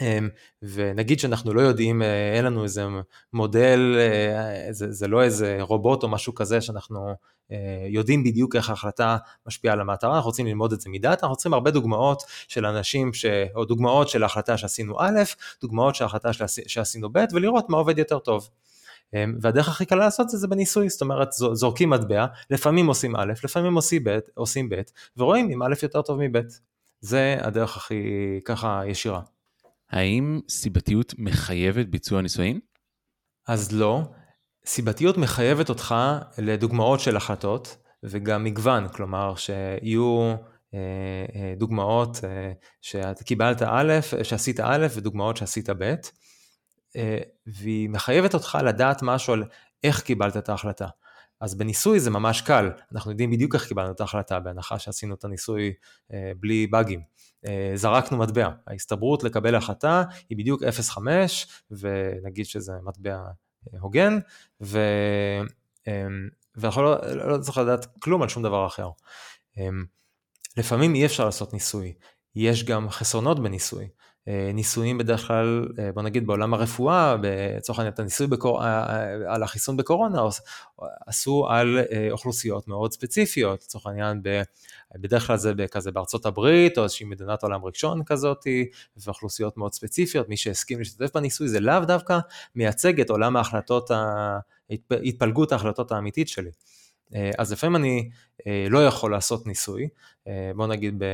אמ, 0.00 0.28
ונגיד 0.62 1.18
שאנחנו 1.18 1.54
לא 1.54 1.60
יודעים, 1.60 2.02
אה, 2.02 2.36
אין 2.36 2.44
לנו 2.44 2.64
איזה 2.64 2.84
מודל, 3.32 3.96
אה, 3.98 4.72
זה, 4.72 4.92
זה 4.92 5.08
לא 5.08 5.22
איזה 5.22 5.56
רובוט 5.60 6.02
או 6.02 6.08
משהו 6.08 6.34
כזה 6.34 6.60
שאנחנו 6.60 7.14
אה, 7.52 7.86
יודעים 7.88 8.24
בדיוק 8.24 8.56
איך 8.56 8.70
ההחלטה 8.70 9.16
משפיעה 9.46 9.74
על 9.74 9.80
המטרה, 9.80 10.16
אנחנו 10.16 10.28
רוצים 10.28 10.46
ללמוד 10.46 10.72
את 10.72 10.80
זה 10.80 10.90
מדאטה, 10.90 11.20
אנחנו 11.20 11.28
רוצים 11.28 11.54
הרבה 11.54 11.70
דוגמאות 11.70 12.22
של 12.48 12.66
אנשים, 12.66 13.12
ש... 13.12 13.26
או 13.54 13.64
דוגמאות 13.64 14.08
של 14.08 14.22
ההחלטה 14.22 14.56
שעשינו 14.56 15.00
א', 15.00 15.20
דוגמאות 15.62 15.94
של 15.94 16.04
ההחלטה 16.04 16.30
שעשינו 16.66 17.08
ב', 17.12 17.24
ולראות 17.32 17.68
מה 17.68 17.76
עובד 17.76 17.98
יותר 17.98 18.18
טוב. 18.18 18.48
אמ, 19.14 19.38
והדרך 19.40 19.68
הכי 19.68 19.84
קלה 19.86 20.04
לעשות 20.04 20.28
זה, 20.28 20.38
זה 20.38 20.48
בניסוי, 20.48 20.88
זאת 20.88 21.00
אומרת 21.00 21.28
זורקים 21.32 21.90
מטבע, 21.90 22.26
לפעמים 22.50 22.86
עושים 22.86 23.16
א', 23.16 23.32
לפעמים 23.44 23.74
עושים 23.74 24.04
ב', 24.04 24.18
עושים 24.34 24.68
ב', 24.68 24.80
ורואים 25.16 25.50
אם 25.50 25.62
א' 25.62 25.74
יותר 25.82 26.02
טוב 26.02 26.18
מב'. 26.20 26.40
זה 27.00 27.36
הדרך 27.40 27.76
הכי 27.76 28.04
ככה 28.44 28.82
ישירה. 28.86 29.20
האם 29.92 30.40
סיבתיות 30.48 31.14
מחייבת 31.18 31.86
ביצוע 31.86 32.22
ניסויים? 32.22 32.60
אז 33.48 33.72
לא. 33.72 34.02
סיבתיות 34.66 35.16
מחייבת 35.16 35.68
אותך 35.68 35.94
לדוגמאות 36.38 37.00
של 37.00 37.16
החלטות 37.16 37.76
וגם 38.02 38.44
מגוון, 38.44 38.88
כלומר 38.88 39.34
שיהיו 39.36 40.34
אה, 40.74 40.78
אה, 41.34 41.54
דוגמאות 41.56 42.20
אה, 42.24 42.52
שקיבלת 42.80 43.62
א', 43.62 43.92
שעשית 44.22 44.60
א' 44.60 44.86
ודוגמאות 44.96 45.36
שעשית 45.36 45.68
ב', 45.70 45.94
והיא 47.46 47.90
מחייבת 47.90 48.34
אותך 48.34 48.58
לדעת 48.64 49.02
משהו 49.02 49.32
על 49.32 49.44
איך 49.84 50.00
קיבלת 50.00 50.36
את 50.36 50.48
ההחלטה. 50.48 50.88
אז 51.40 51.54
בניסוי 51.54 52.00
זה 52.00 52.10
ממש 52.10 52.40
קל, 52.40 52.70
אנחנו 52.92 53.10
יודעים 53.10 53.30
בדיוק 53.30 53.54
איך 53.54 53.68
קיבלנו 53.68 53.92
את 53.92 54.00
ההחלטה, 54.00 54.40
בהנחה 54.40 54.78
שעשינו 54.78 55.14
את 55.14 55.24
הניסוי 55.24 55.72
בלי 56.40 56.66
באגים. 56.66 57.00
אה, 57.46 57.72
זרקנו 57.74 58.18
מטבע. 58.18 58.50
ההסתברות 58.66 59.24
לקבל 59.24 59.54
החלטה 59.54 60.02
היא 60.28 60.38
בדיוק 60.38 60.62
0.5, 60.62 60.98
ונגיד 61.70 62.46
שזה 62.46 62.72
מטבע 62.84 63.16
אה, 63.74 63.78
הוגן, 63.80 64.18
ו... 64.60 64.78
אמ, 65.86 66.28
ואנחנו 66.56 66.82
לא, 66.82 66.96
לא 67.14 67.38
צריך 67.38 67.58
לדעת 67.58 67.86
כלום 67.98 68.22
על 68.22 68.28
שום 68.28 68.42
דבר 68.42 68.66
אחר. 68.66 68.88
אמ, 69.56 69.84
לפעמים 70.56 70.94
אי 70.94 71.06
אפשר 71.06 71.24
לעשות 71.24 71.52
ניסוי, 71.52 71.92
יש 72.34 72.64
גם 72.64 72.90
חסרונות 72.90 73.40
בניסוי. 73.40 73.88
אה, 74.28 74.50
ניסויים 74.54 74.98
בדרך 74.98 75.26
כלל, 75.26 75.68
אה, 75.78 75.92
בוא 75.92 76.02
נגיד 76.02 76.26
בעולם 76.26 76.54
הרפואה, 76.54 77.16
לצורך 77.56 77.78
העניין 77.78 77.94
את 77.94 77.98
הניסוי 77.98 78.26
בקור... 78.26 78.64
אה, 78.64 79.34
על 79.34 79.42
החיסון 79.42 79.76
בקורונה, 79.76 80.22
עשו 81.06 81.46
על 81.48 81.78
אוכלוסיות 82.10 82.68
מאוד 82.68 82.92
ספציפיות, 82.92 83.62
לצורך 83.62 83.86
העניין 83.86 84.20
ב... 84.22 84.42
בדרך 84.94 85.26
כלל 85.26 85.36
זה 85.36 85.52
כזה 85.70 85.90
בארצות 85.90 86.26
הברית, 86.26 86.78
או 86.78 86.82
איזושהי 86.82 87.06
מדינת 87.06 87.42
עולם 87.42 87.64
ראשון 87.64 88.04
כזאת, 88.04 88.46
ואוכלוסיות 88.96 89.56
מאוד 89.56 89.72
ספציפיות, 89.72 90.28
מי 90.28 90.36
שהסכים 90.36 90.78
להשתתף 90.78 91.14
בניסוי 91.14 91.48
זה 91.48 91.60
לאו 91.60 91.80
דווקא 91.80 92.18
מייצג 92.54 93.00
את 93.00 93.10
עולם 93.10 93.36
ההחלטות, 93.36 93.90
התפלגות 94.90 95.52
ההחלטות 95.52 95.92
האמיתית 95.92 96.28
שלי. 96.28 96.50
אז 97.38 97.52
לפעמים 97.52 97.76
אני 97.76 98.10
לא 98.70 98.86
יכול 98.86 99.10
לעשות 99.10 99.46
ניסוי, 99.46 99.88
בוא 100.56 100.66
נגיד 100.66 100.94
ב... 100.98 101.04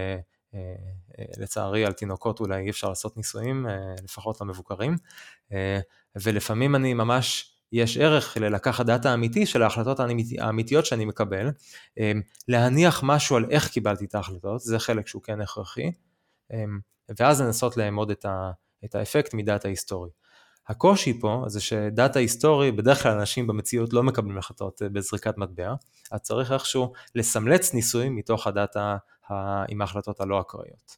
לצערי 1.39 1.85
על 1.85 1.93
תינוקות 1.93 2.41
אולי 2.41 2.65
אי 2.65 2.71
אפשר 2.71 2.89
לעשות 2.89 3.17
ניסויים, 3.17 3.67
אה, 3.67 3.95
לפחות 4.05 4.41
למבוקרים, 4.41 4.97
אה, 5.53 5.81
ולפעמים 6.23 6.77
אני 6.77 6.95
ממש, 6.95 7.55
יש 7.73 7.97
ערך 7.97 8.37
ללקחת 8.37 8.87
דאטה 8.87 9.15
אמיתי 9.15 9.47
של 9.47 9.63
ההחלטות 9.63 10.01
האמיתיות 10.39 10.87
שאני 10.87 11.05
מקבל, 11.05 11.51
אה, 11.99 12.13
להניח 12.49 13.01
משהו 13.05 13.37
על 13.37 13.47
איך 13.51 13.69
קיבלתי 13.69 14.05
את 14.05 14.15
ההחלטות, 14.15 14.61
זה 14.61 14.79
חלק 14.79 15.07
שהוא 15.07 15.23
כן 15.23 15.41
הכרחי, 15.41 15.91
ואז 17.19 17.41
לנסות 17.41 17.77
לאמוד 17.77 18.11
את, 18.11 18.25
ה, 18.25 18.51
את 18.85 18.95
האפקט 18.95 19.35
מדאטה 19.35 19.69
היסטורי. 19.69 20.11
הקושי 20.69 21.21
פה 21.21 21.45
זה 21.47 21.61
שדאטה 21.61 22.19
היסטורי, 22.19 22.73
בדרך 22.73 23.03
כלל 23.03 23.13
אנשים 23.19 23.47
במציאות 23.47 23.93
לא 23.93 24.03
מקבלים 24.03 24.39
החלטות 24.39 24.83
בזריקת 24.93 25.39
מטבע, 25.39 25.75
אז 26.11 26.21
צריך 26.21 26.53
איכשהו 26.53 26.93
לסמלץ 27.15 27.75
ניסוי 27.75 28.09
מתוך 28.09 28.47
הדאטה 28.47 28.97
עם 29.69 29.81
ההחלטות 29.81 30.21
הלא 30.21 30.41
אקראיות. 30.41 30.97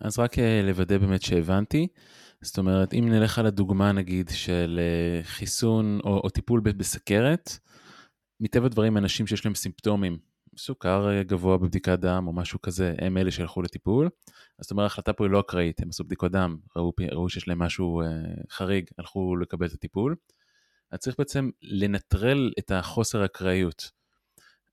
אז 0.00 0.18
רק 0.18 0.38
לוודא 0.64 0.98
באמת 0.98 1.22
שהבנתי, 1.22 1.88
זאת 2.42 2.58
אומרת, 2.58 2.94
אם 2.94 3.08
נלך 3.08 3.38
על 3.38 3.46
הדוגמה 3.46 3.92
נגיד 3.92 4.30
של 4.34 4.80
חיסון 5.22 6.00
או, 6.04 6.20
או 6.24 6.28
טיפול 6.28 6.60
בסכרת, 6.60 7.50
מטבע 8.40 8.66
הדברים 8.66 8.96
אנשים 8.96 9.26
שיש 9.26 9.44
להם 9.44 9.54
סימפטומים, 9.54 10.18
סוכר 10.58 11.08
אה, 11.10 11.22
גבוה 11.22 11.58
בבדיקת 11.58 11.98
דם 11.98 12.24
או 12.26 12.32
משהו 12.32 12.60
כזה, 12.62 12.94
הם 12.98 13.16
אלה 13.16 13.30
שהלכו 13.30 13.62
לטיפול. 13.62 14.08
אז 14.58 14.64
זאת 14.64 14.70
אומרת, 14.70 14.84
ההחלטה 14.84 15.12
פה 15.12 15.24
היא 15.24 15.30
לא 15.30 15.40
אקראית, 15.40 15.80
הם 15.80 15.88
עשו 15.88 16.04
בדיקות 16.04 16.32
דם, 16.32 16.56
ראו, 16.76 16.92
ראו 17.10 17.28
שיש 17.28 17.48
להם 17.48 17.58
משהו 17.58 18.00
אה, 18.00 18.06
חריג, 18.50 18.90
הלכו 18.98 19.36
לקבל 19.36 19.66
את 19.66 19.72
הטיפול. 19.72 20.16
אז 20.90 20.98
צריך 20.98 21.16
בעצם 21.18 21.50
לנטרל 21.62 22.52
את 22.58 22.70
החוסר 22.70 23.24
אקראיות. 23.24 23.90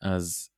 אז 0.02 0.50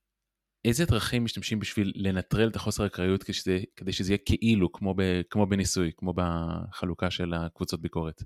איזה 0.68 0.86
דרכים 0.86 1.24
משתמשים 1.24 1.60
בשביל 1.60 1.94
לנטרל 1.96 2.48
את 2.48 2.56
החוסר 2.56 2.86
אקראיות 2.86 3.24
כדי, 3.24 3.66
כדי 3.76 3.94
שזה 3.94 4.12
יהיה 4.12 4.18
כאילו, 4.26 4.72
כמו, 4.72 4.94
ב, 4.98 5.02
כמו 5.30 5.46
בניסוי, 5.46 5.92
כמו 5.98 6.14
בחלוקה 6.16 7.12
של 7.12 7.34
הקבוצות 7.34 7.82
ביקורת? 7.82 8.24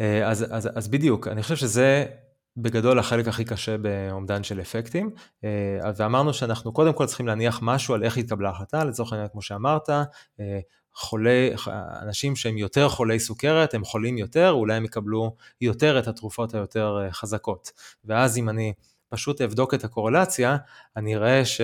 אה, 0.00 0.30
אז, 0.30 0.46
אז, 0.50 0.68
אז 0.74 0.88
בדיוק, 0.88 1.28
אני 1.28 1.42
חושב 1.42 1.56
שזה 1.56 2.06
בגדול 2.56 2.98
החלק 2.98 3.28
הכי 3.28 3.44
קשה 3.44 3.78
באומדן 3.78 4.42
של 4.44 4.60
אפקטים, 4.60 5.10
אה, 5.44 5.90
ואמרנו 5.96 6.34
שאנחנו 6.34 6.72
קודם 6.72 6.92
כל 6.92 7.06
צריכים 7.06 7.26
להניח 7.26 7.58
משהו 7.62 7.94
על 7.94 8.04
איך 8.04 8.18
התקבלה 8.18 8.48
ההחלטה, 8.48 8.84
לצורך 8.84 9.12
העניין 9.12 9.28
כמו 9.32 9.42
שאמרת, 9.42 9.90
אה, 9.90 10.60
חולי, 10.96 11.50
אנשים 12.02 12.36
שהם 12.36 12.58
יותר 12.58 12.88
חולי 12.88 13.20
סוכרת, 13.20 13.74
הם 13.74 13.84
חולים 13.84 14.18
יותר, 14.18 14.50
אולי 14.50 14.74
הם 14.74 14.84
יקבלו 14.84 15.36
יותר 15.60 15.98
את 15.98 16.08
התרופות 16.08 16.54
היותר 16.54 16.98
חזקות. 17.10 17.70
ואז 18.04 18.38
אם 18.38 18.48
אני 18.48 18.72
פשוט 19.14 19.40
אבדוק 19.40 19.74
את 19.74 19.84
הקורלציה, 19.84 20.56
אני 20.96 21.16
אראה 21.16 21.44
ש... 21.44 21.60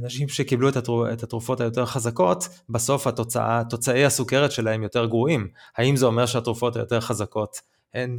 אנשים 0.00 0.28
שקיבלו 0.28 0.68
את 1.12 1.22
התרופות 1.22 1.60
היותר 1.60 1.86
חזקות, 1.86 2.48
בסוף 2.68 3.06
התוצאה, 3.06 3.62
תוצאי 3.70 4.04
הסוכרת 4.04 4.52
שלהם 4.52 4.82
יותר 4.82 5.06
גרועים. 5.06 5.48
האם 5.76 5.96
זה 5.96 6.06
אומר 6.06 6.26
שהתרופות 6.26 6.76
היותר 6.76 7.00
חזקות 7.00 7.56
הן 7.94 8.18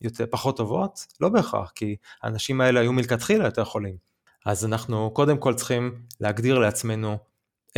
יותר, 0.00 0.24
פחות 0.30 0.56
טובות? 0.56 1.06
לא 1.20 1.28
בהכרח, 1.28 1.72
כי 1.74 1.96
האנשים 2.22 2.60
האלה 2.60 2.80
היו 2.80 2.92
מלכתחילה 2.92 3.44
יותר 3.44 3.64
חולים. 3.64 3.96
אז 4.46 4.64
אנחנו 4.64 5.10
קודם 5.10 5.38
כל 5.38 5.54
צריכים 5.54 6.02
להגדיר 6.20 6.58
לעצמנו 6.58 7.18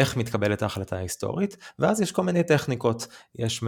איך 0.00 0.16
מתקבלת 0.16 0.62
ההחלטה 0.62 0.96
ההיסטורית, 0.96 1.56
ואז 1.78 2.00
יש 2.00 2.12
כל 2.12 2.22
מיני 2.22 2.42
טכניקות, 2.42 3.06
יש, 3.34 3.64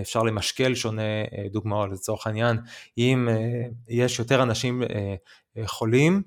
אפשר 0.00 0.22
למשקל 0.22 0.74
שונה 0.74 1.02
אה, 1.02 1.46
דוגמאות, 1.52 1.90
לצורך 1.90 2.26
העניין, 2.26 2.56
אם 2.98 3.28
אה, 3.28 3.62
יש 3.88 4.18
יותר 4.18 4.42
אנשים 4.42 4.82
אה, 4.82 5.66
חולים 5.66 6.22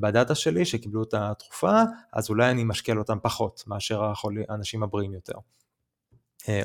בדאטה 0.00 0.34
שלי 0.34 0.64
שקיבלו 0.64 1.02
את 1.02 1.14
התרופה, 1.14 1.82
אז 2.12 2.30
אולי 2.30 2.50
אני 2.50 2.64
משקל 2.64 2.98
אותם 2.98 3.18
פחות 3.22 3.64
מאשר 3.66 4.12
האנשים 4.48 4.82
הבריאים 4.82 5.14
יותר. 5.14 5.34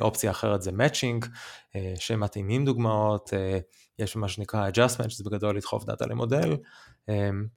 אופציה 0.02 0.32
אחרת 0.32 0.62
זה 0.62 0.72
מאצ'ינג, 0.72 1.26
שמתאימים 2.00 2.66
דוגמאות, 2.66 3.34
יש 4.00 4.16
מה 4.16 4.28
שנקרא 4.28 4.70
adjustment, 4.70 5.10
שזה 5.10 5.24
בגדול 5.24 5.58
לדחוף 5.58 5.86
דאטה 5.86 6.06
למודל, 6.06 6.58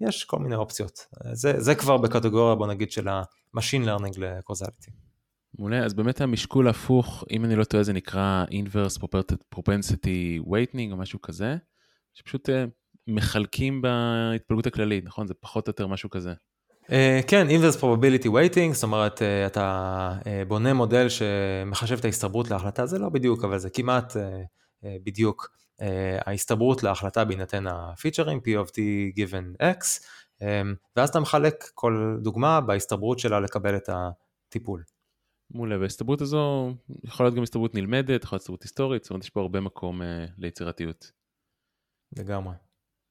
יש 0.01 0.25
כל 0.25 0.39
מיני 0.39 0.55
אופציות. 0.55 1.07
זה, 1.33 1.61
זה 1.61 1.75
כבר 1.75 1.97
בקטגוריה, 1.97 2.55
בוא 2.55 2.67
נגיד, 2.67 2.91
של 2.91 3.09
ה-machine 3.09 3.87
learning 3.87 4.19
ל-causality. 4.21 4.91
מעולה, 5.59 5.85
אז 5.85 5.95
באמת 5.95 6.21
המשקול 6.21 6.69
הפוך, 6.69 7.25
אם 7.31 7.45
אני 7.45 7.57
לא 7.57 7.65
טועה, 7.65 7.83
זה 7.83 7.93
נקרא 7.93 8.45
inverse 8.51 9.01
propensity 9.55 10.47
weighting 10.47 10.93
או 10.93 10.97
משהו 10.97 11.21
כזה, 11.23 11.57
שפשוט 12.15 12.51
אה, 12.51 12.65
מחלקים 13.07 13.83
בהתפלגות 13.83 14.67
הכללית, 14.67 15.05
נכון? 15.05 15.27
זה 15.27 15.35
פחות 15.35 15.69
או 15.69 15.71
יותר 15.71 15.87
משהו 15.87 16.11
כזה. 16.11 16.33
Uh, 16.87 16.91
כן, 17.27 17.47
inverse 17.49 17.81
probability 17.81 18.27
weighting, 18.27 18.73
זאת 18.73 18.83
אומרת, 18.83 19.19
uh, 19.19 19.23
אתה 19.47 20.13
uh, 20.21 20.25
בונה 20.49 20.75
מודל 20.75 21.07
שמחשב 21.09 21.99
את 21.99 22.05
ההסתברות 22.05 22.51
להחלטה, 22.51 22.87
זה 22.87 22.99
לא 22.99 23.09
בדיוק, 23.09 23.45
אבל 23.45 23.59
זה 23.59 23.71
כמעט 23.71 24.17
בדיוק. 24.83 25.57
אה, 25.81 26.19
ההסתברות 26.27 26.83
להחלטה 26.83 27.25
בהינתן 27.25 27.67
הפיצ'רים, 27.67 28.39
P 28.39 28.67
of 28.67 28.71
T 28.71 28.79
given 29.19 29.63
X, 29.63 30.07
אה, 30.43 30.63
ואז 30.97 31.09
אתה 31.09 31.21
מחלק 31.21 31.65
כל 31.75 32.17
דוגמה 32.23 32.61
בהסתברות 32.61 33.19
שלה 33.19 33.41
לקבל 33.41 33.77
את 33.77 33.89
הטיפול. 33.89 34.83
מעולה, 35.51 35.79
וההסתברות 35.79 36.21
הזו 36.21 36.73
יכולה 37.05 37.27
להיות 37.27 37.37
גם 37.37 37.43
הסתברות 37.43 37.75
נלמדת, 37.75 38.25
יכולה 38.25 38.37
להיות 38.37 38.41
הסתברות 38.41 38.63
היסטורית, 38.63 39.05
זאת 39.05 39.11
אומרת 39.11 39.25
יש 39.25 39.31
פה 39.31 39.41
הרבה 39.41 39.61
מקום 39.61 40.03
ליצירתיות. 40.39 41.13
לגמרי. 42.17 42.66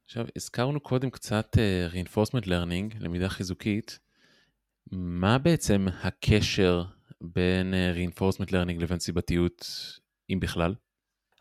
עכשיו, 0.06 0.26
הזכרנו 0.36 0.80
קודם 0.80 1.10
קצת 1.10 1.56
uh, 1.56 1.94
reinforcement 1.94 2.46
learning, 2.46 2.96
למידה 3.00 3.30
חיזוקית. 3.30 4.00
מה 4.91 5.38
בעצם 5.38 5.88
הקשר 6.04 6.84
בין 7.22 7.74
uh, 7.74 7.98
reinforcement 7.98 8.50
learning 8.50 8.82
לבין 8.82 9.00
סיבתיות, 9.00 9.65
אם 10.30 10.39
בכלל? 10.39 10.76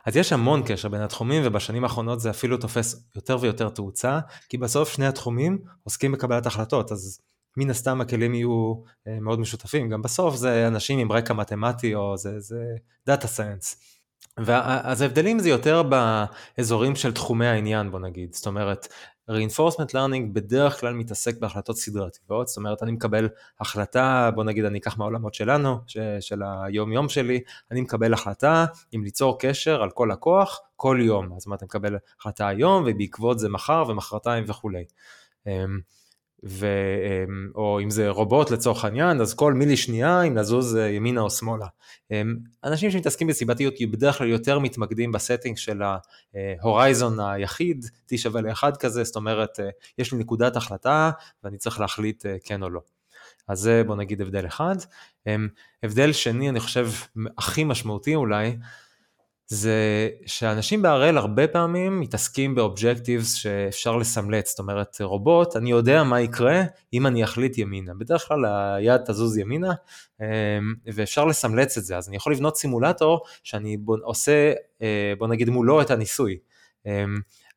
אז 0.05 0.15
יש 0.15 0.33
המון 0.33 0.63
קשר 0.67 0.89
בין 0.89 1.01
התחומים 1.01 1.41
ובשנים 1.45 1.83
האחרונות 1.83 2.19
זה 2.19 2.29
אפילו 2.29 2.57
תופס 2.57 3.09
יותר 3.15 3.37
ויותר 3.41 3.69
תאוצה, 3.69 4.19
כי 4.49 4.57
בסוף 4.57 4.89
שני 4.89 5.07
התחומים 5.07 5.59
עוסקים 5.83 6.11
בקבלת 6.11 6.45
החלטות, 6.45 6.91
אז 6.91 7.21
מן 7.57 7.69
הסתם 7.69 8.01
הכלים 8.01 8.33
יהיו 8.33 8.73
אה, 9.07 9.19
מאוד 9.19 9.39
משותפים, 9.39 9.89
גם 9.89 10.01
בסוף 10.01 10.35
זה 10.35 10.67
אנשים 10.67 10.99
עם 10.99 11.11
רקע 11.11 11.33
מתמטי 11.33 11.95
או 11.95 12.17
זה, 12.17 12.39
זה 12.39 12.65
דאטה 13.05 13.27
סיינס. 13.27 13.94
אז 14.37 15.01
ההבדלים 15.01 15.39
זה 15.39 15.49
יותר 15.49 15.83
באזורים 15.83 16.95
של 16.95 17.13
תחומי 17.13 17.47
העניין 17.47 17.91
בוא 17.91 17.99
נגיד, 17.99 18.33
זאת 18.33 18.47
אומרת 18.47 18.87
reinforcement 19.31 19.89
learning 19.91 20.33
בדרך 20.33 20.79
כלל 20.79 20.93
מתעסק 20.93 21.37
בהחלטות 21.37 21.77
סדרתיות, 21.77 22.47
זאת 22.47 22.57
אומרת 22.57 22.83
אני 22.83 22.91
מקבל 22.91 23.29
החלטה, 23.59 24.29
בוא 24.35 24.43
נגיד 24.43 24.65
אני 24.65 24.79
אקח 24.79 24.97
מהעולמות 24.97 25.33
שלנו, 25.33 25.77
ש, 25.87 25.97
של 26.19 26.41
היום 26.65 26.91
יום 26.91 27.09
שלי, 27.09 27.39
אני 27.71 27.81
מקבל 27.81 28.13
החלטה 28.13 28.65
עם 28.91 29.03
ליצור 29.03 29.39
קשר 29.39 29.81
על 29.81 29.89
כל 29.89 30.09
לקוח 30.11 30.59
כל 30.75 30.97
יום, 31.01 31.33
אז 31.35 31.47
מה 31.47 31.55
אתה 31.55 31.65
מקבל 31.65 31.97
החלטה 32.19 32.47
היום 32.47 32.83
ובעקבות 32.87 33.39
זה 33.39 33.49
מחר 33.49 33.83
ומחרתיים 33.87 34.43
וכולי. 34.47 34.83
ו, 36.43 36.67
או 37.55 37.79
אם 37.83 37.89
זה 37.89 38.09
רובוט 38.09 38.51
לצורך 38.51 38.85
העניין, 38.85 39.21
אז 39.21 39.33
כל 39.33 39.53
מילי 39.53 39.77
שנייה 39.77 40.21
אם 40.21 40.37
לזוז 40.37 40.75
אה, 40.75 40.89
ימינה 40.89 41.21
או 41.21 41.29
שמאלה. 41.29 41.67
אנשים 42.63 42.91
שמתעסקים 42.91 43.27
בסיבתיות 43.27 43.73
בדרך 43.91 44.17
כלל 44.17 44.27
יותר 44.27 44.59
מתמקדים 44.59 45.11
ב 45.11 45.17
setting 45.17 45.57
של 45.57 45.81
ה 46.61 46.68
horizon 46.68 47.19
היחיד, 47.19 47.85
t 48.13 48.17
שווה 48.17 48.41
לאחד 48.41 48.77
כזה, 48.77 49.03
זאת 49.03 49.15
אומרת 49.15 49.59
אה, 49.59 49.69
יש 49.97 50.13
לי 50.13 50.19
נקודת 50.19 50.55
החלטה 50.55 51.11
ואני 51.43 51.57
צריך 51.57 51.79
להחליט 51.79 52.25
אה, 52.25 52.35
כן 52.43 52.63
או 52.63 52.69
לא. 52.69 52.81
אז 53.47 53.59
זה 53.59 53.83
בוא 53.87 53.95
נגיד 53.95 54.21
הבדל 54.21 54.45
אחד. 54.45 54.75
הבדל 55.83 56.13
שני 56.13 56.49
אני 56.49 56.59
חושב 56.59 56.89
הכי 57.37 57.63
משמעותי 57.63 58.15
אולי, 58.15 58.57
זה 59.47 60.09
שאנשים 60.25 60.81
בהראל 60.81 61.17
הרבה 61.17 61.47
פעמים 61.47 61.99
מתעסקים 61.99 62.55
באובג'קטיבס 62.55 63.33
שאפשר 63.33 63.95
לסמלץ, 63.95 64.49
זאת 64.49 64.59
אומרת 64.59 64.97
רובוט, 65.01 65.55
אני 65.55 65.71
יודע 65.71 66.03
מה 66.03 66.21
יקרה 66.21 66.63
אם 66.93 67.07
אני 67.07 67.23
אחליט 67.23 67.57
ימינה, 67.57 67.93
בדרך 67.93 68.27
כלל 68.27 68.45
היד 68.45 69.01
תזוז 69.01 69.37
ימינה 69.37 69.73
אמ, 70.21 70.25
ואפשר 70.93 71.25
לסמלץ 71.25 71.77
את 71.77 71.83
זה, 71.83 71.97
אז 71.97 72.07
אני 72.07 72.17
יכול 72.17 72.33
לבנות 72.33 72.57
סימולטור 72.57 73.21
שאני 73.43 73.77
עושה 74.03 74.53
אה, 74.81 75.13
בוא 75.17 75.27
נגיד 75.27 75.49
מולו 75.49 75.81
את 75.81 75.91
הניסוי. 75.91 76.37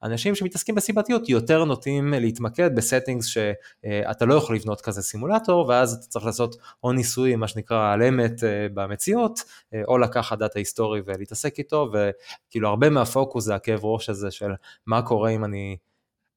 אנשים 0.03 0.35
שמתעסקים 0.35 0.75
בסיבתיות 0.75 1.29
יותר 1.29 1.65
נוטים 1.65 2.15
להתמקד 2.15 2.77
ב 2.77 2.82
settings 2.82 3.27
שאתה 3.27 4.25
לא 4.25 4.35
יכול 4.35 4.57
לבנות 4.57 4.81
כזה 4.81 5.03
סימולטור 5.03 5.69
ואז 5.69 5.93
אתה 5.93 6.07
צריך 6.07 6.27
לעשות 6.27 6.57
או 6.85 6.93
ניסוי 6.93 7.37
מה 7.37 7.49
שנקרא 7.49 7.93
על 7.93 8.03
אמת 8.03 8.45
אה, 8.45 8.67
במציאות 8.75 9.41
אה, 9.75 9.83
או 9.89 9.99
לקחת 9.99 10.39
דאטה 10.39 10.59
היסטורי 10.59 11.01
ולהתעסק 11.07 11.59
איתו 11.59 11.91
וכאילו 11.93 12.69
הרבה 12.69 12.91
מהפוקוס 12.91 13.45
זה 13.45 13.55
הכאב 13.55 13.81
ראש 13.85 14.09
הזה 14.09 14.31
של 14.31 14.51
מה 14.87 15.03
קורה 15.03 15.31
אם 15.31 15.45
אני 15.45 15.77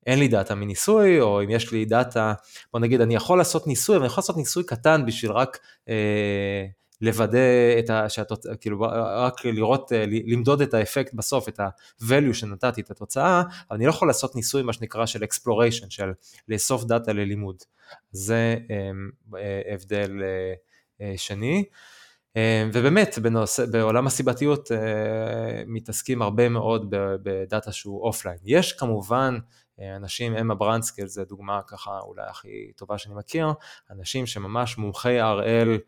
אין 0.05 0.19
לי 0.19 0.27
דאטה 0.27 0.55
מניסוי, 0.55 1.21
או 1.21 1.43
אם 1.43 1.49
יש 1.49 1.71
לי 1.71 1.85
דאטה, 1.85 2.33
בוא 2.73 2.79
נגיד 2.79 3.01
אני 3.01 3.15
יכול 3.15 3.37
לעשות 3.37 3.67
ניסוי, 3.67 3.95
אבל 3.95 4.03
אני 4.03 4.11
יכול 4.11 4.21
לעשות 4.21 4.37
ניסוי 4.37 4.63
קטן 4.63 5.05
בשביל 5.05 5.31
רק 5.31 5.59
אה, 5.89 6.65
לוודא 7.01 7.39
את 7.79 7.89
ה... 7.89 8.09
שהתוצ... 8.09 8.45
כאילו 8.61 8.81
רק 9.15 9.45
לראות, 9.45 9.93
אה, 9.93 10.05
למדוד 10.07 10.61
את 10.61 10.73
האפקט 10.73 11.13
בסוף, 11.13 11.49
את 11.49 11.59
ה-value 11.59 12.33
שנתתי, 12.33 12.81
את 12.81 12.91
התוצאה, 12.91 13.41
אבל 13.41 13.75
אני 13.75 13.85
לא 13.85 13.89
יכול 13.89 14.07
לעשות 14.07 14.35
ניסוי 14.35 14.63
מה 14.63 14.73
שנקרא 14.73 15.05
של 15.05 15.23
exploration, 15.23 15.85
של 15.89 16.11
לאסוף 16.47 16.83
דאטה 16.83 17.13
ללימוד. 17.13 17.55
זה 18.11 18.55
אמ, 18.69 19.09
אה, 19.37 19.73
הבדל 19.73 20.21
אה, 21.01 21.13
שני. 21.17 21.63
ובאמת 22.73 23.19
בנושא, 23.19 23.65
בעולם 23.65 24.07
הסיבתיות 24.07 24.71
מתעסקים 25.67 26.21
הרבה 26.21 26.49
מאוד 26.49 26.87
בדאטה 27.23 27.71
שהוא 27.71 28.01
offline. 28.01 28.37
יש 28.43 28.73
כמובן 28.73 29.37
אנשים, 29.95 30.35
אמה 30.35 30.55
ברנסקיל 30.55 31.07
זה 31.07 31.23
דוגמה 31.23 31.61
ככה 31.67 31.99
אולי 31.99 32.23
הכי 32.29 32.71
טובה 32.75 32.97
שאני 32.97 33.15
מכיר, 33.15 33.47
אנשים 33.89 34.25
שממש 34.25 34.77
מומחי 34.77 35.21
RL 35.21 35.79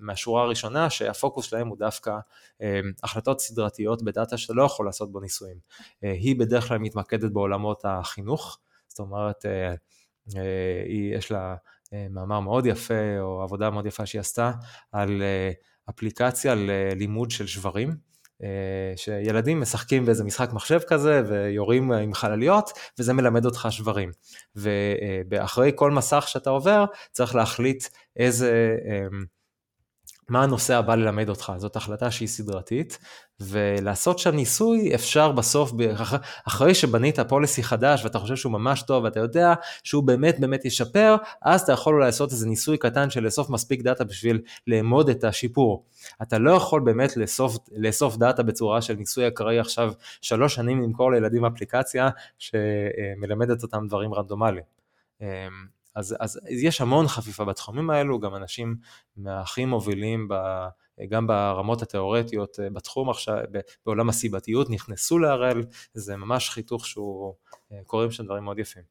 מהשורה 0.00 0.42
הראשונה 0.42 0.90
שהפוקוס 0.90 1.46
שלהם 1.46 1.68
הוא 1.68 1.78
דווקא 1.78 2.18
החלטות 3.02 3.40
סדרתיות 3.40 4.02
בדאטה 4.02 4.38
שאתה 4.38 4.52
לא 4.52 4.62
יכול 4.62 4.86
לעשות 4.86 5.12
בו 5.12 5.20
ניסויים. 5.20 5.56
היא 6.02 6.36
בדרך 6.38 6.68
כלל 6.68 6.78
מתמקדת 6.78 7.32
בעולמות 7.32 7.82
החינוך, 7.84 8.58
זאת 8.88 8.98
אומרת 8.98 9.44
יש 11.14 11.32
לה 11.32 11.54
מאמר 12.10 12.40
מאוד 12.40 12.66
יפה 12.66 13.18
או 13.20 13.42
עבודה 13.42 13.70
מאוד 13.70 13.86
יפה 13.86 14.06
שהיא 14.06 14.20
עשתה 14.20 14.52
על 14.92 15.22
אפליקציה 15.90 16.54
ללימוד 16.54 17.30
של 17.30 17.46
שברים. 17.46 18.07
שילדים 18.96 19.60
משחקים 19.60 20.04
באיזה 20.04 20.24
משחק 20.24 20.52
מחשב 20.52 20.80
כזה 20.86 21.22
ויורים 21.28 21.92
עם 21.92 22.14
חלליות 22.14 22.70
וזה 22.98 23.12
מלמד 23.12 23.44
אותך 23.44 23.68
שברים. 23.70 24.10
ואחרי 25.30 25.72
כל 25.74 25.90
מסך 25.90 26.24
שאתה 26.28 26.50
עובר 26.50 26.84
צריך 27.12 27.34
להחליט 27.34 27.84
איזה, 28.16 28.76
מה 30.28 30.42
הנושא 30.42 30.76
הבא 30.76 30.94
ללמד 30.94 31.28
אותך, 31.28 31.52
זאת 31.56 31.76
החלטה 31.76 32.10
שהיא 32.10 32.28
סדרתית 32.28 32.98
ולעשות 33.40 34.18
שם 34.18 34.34
ניסוי 34.34 34.94
אפשר 34.94 35.32
בסוף, 35.32 35.72
אחרי 36.48 36.74
שבנית 36.74 37.20
policy 37.20 37.62
חדש 37.62 38.04
ואתה 38.04 38.18
חושב 38.18 38.36
שהוא 38.36 38.52
ממש 38.52 38.82
טוב 38.82 39.04
ואתה 39.04 39.20
יודע 39.20 39.54
שהוא 39.82 40.04
באמת 40.04 40.40
באמת 40.40 40.64
ישפר, 40.64 41.16
אז 41.42 41.60
אתה 41.60 41.72
יכול 41.72 42.00
לעשות 42.00 42.32
איזה 42.32 42.46
ניסוי 42.46 42.78
קטן 42.78 43.10
של 43.10 43.22
לאסוף 43.22 43.50
מספיק 43.50 43.82
דאטה 43.82 44.04
בשביל 44.04 44.40
לאמוד 44.66 45.08
את 45.08 45.24
השיפור. 45.24 45.84
אתה 46.22 46.38
לא 46.38 46.50
יכול 46.50 46.80
באמת 46.80 47.16
לאסוף, 47.16 47.56
לאסוף 47.76 48.16
דאטה 48.16 48.42
בצורה 48.42 48.82
של 48.82 48.94
ניסוי 48.94 49.28
אקראי 49.28 49.58
עכשיו 49.58 49.92
שלוש 50.20 50.54
שנים 50.54 50.82
למכור 50.82 51.12
לילדים 51.12 51.44
אפליקציה 51.44 52.08
שמלמדת 52.38 53.62
אותם 53.62 53.86
דברים 53.88 54.14
רנדומליים. 54.14 54.64
אז, 55.98 56.16
אז 56.20 56.40
יש 56.62 56.80
המון 56.80 57.08
חפיפה 57.08 57.44
בתחומים 57.44 57.90
האלו, 57.90 58.20
גם 58.20 58.34
אנשים 58.34 58.76
מהכי 59.16 59.64
מובילים 59.64 60.28
ב... 60.28 60.34
גם 61.08 61.26
ברמות 61.26 61.82
התיאורטיות 61.82 62.60
אה, 62.60 62.70
בתחום 62.70 63.10
עכשיו, 63.10 63.36
בעולם 63.86 64.08
הסיבתיות, 64.08 64.70
נכנסו 64.70 65.18
להראל, 65.18 65.64
זה 65.94 66.16
ממש 66.16 66.50
חיתוך 66.50 66.86
שהוא, 66.86 67.34
אה, 67.72 67.78
קוראים 67.84 68.10
שם 68.10 68.24
דברים 68.24 68.44
מאוד 68.44 68.58
יפים. 68.58 68.82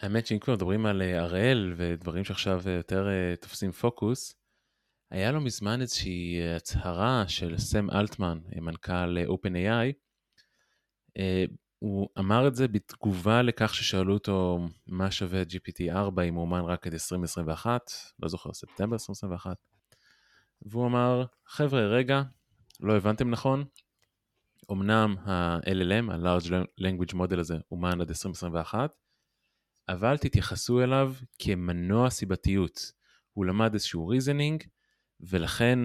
האמת 0.00 0.26
שאם 0.26 0.38
כבר 0.38 0.54
מדברים 0.54 0.86
על 0.86 1.02
הראל 1.02 1.74
ודברים 1.76 2.24
שעכשיו 2.24 2.62
יותר 2.76 3.08
אה, 3.08 3.36
תופסים 3.36 3.72
פוקוס, 3.72 4.34
היה 5.10 5.32
לו 5.32 5.40
מזמן 5.40 5.80
איזושהי 5.80 6.38
הצהרה 6.56 7.24
של 7.28 7.58
סם 7.58 7.90
אלטמן, 7.90 8.38
מנכ"ל 8.60 9.18
OpenAI, 9.18 9.92
הוא 11.78 12.08
אמר 12.18 12.48
את 12.48 12.54
זה 12.54 12.68
בתגובה 12.68 13.42
לכך 13.42 13.74
ששאלו 13.74 14.14
אותו 14.14 14.58
מה 14.86 15.10
שווה 15.10 15.42
GPT-4 15.42 16.22
אם 16.24 16.34
הוא 16.34 16.42
אומן 16.42 16.60
רק 16.60 16.86
עד 16.86 16.92
2021, 16.92 17.80
לא 18.22 18.28
זוכר, 18.28 18.52
ספטמבר 18.52 18.94
2021. 18.94 19.56
והוא 20.62 20.86
אמר, 20.86 21.24
חבר'ה, 21.46 21.80
רגע, 21.80 22.22
לא 22.80 22.96
הבנתם 22.96 23.30
נכון, 23.30 23.64
אמנם 24.72 25.16
ה-LLM, 25.18 26.12
ה-Large 26.12 26.50
Language 26.80 27.14
Model 27.14 27.40
הזה, 27.40 27.56
אומן 27.70 28.00
עד 28.00 28.08
2021, 28.08 28.90
אבל 29.88 30.16
תתייחסו 30.16 30.82
אליו 30.82 31.14
כמנוע 31.38 32.10
סיבתיות. 32.10 32.92
הוא 33.32 33.44
למד 33.44 33.72
איזשהו 33.72 34.12
reasoning, 34.12 34.66
ולכן 35.20 35.78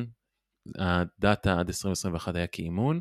הדאטה 0.78 1.60
עד 1.60 1.68
2021 1.68 2.36
היה 2.36 2.48
כאימון, 2.48 3.00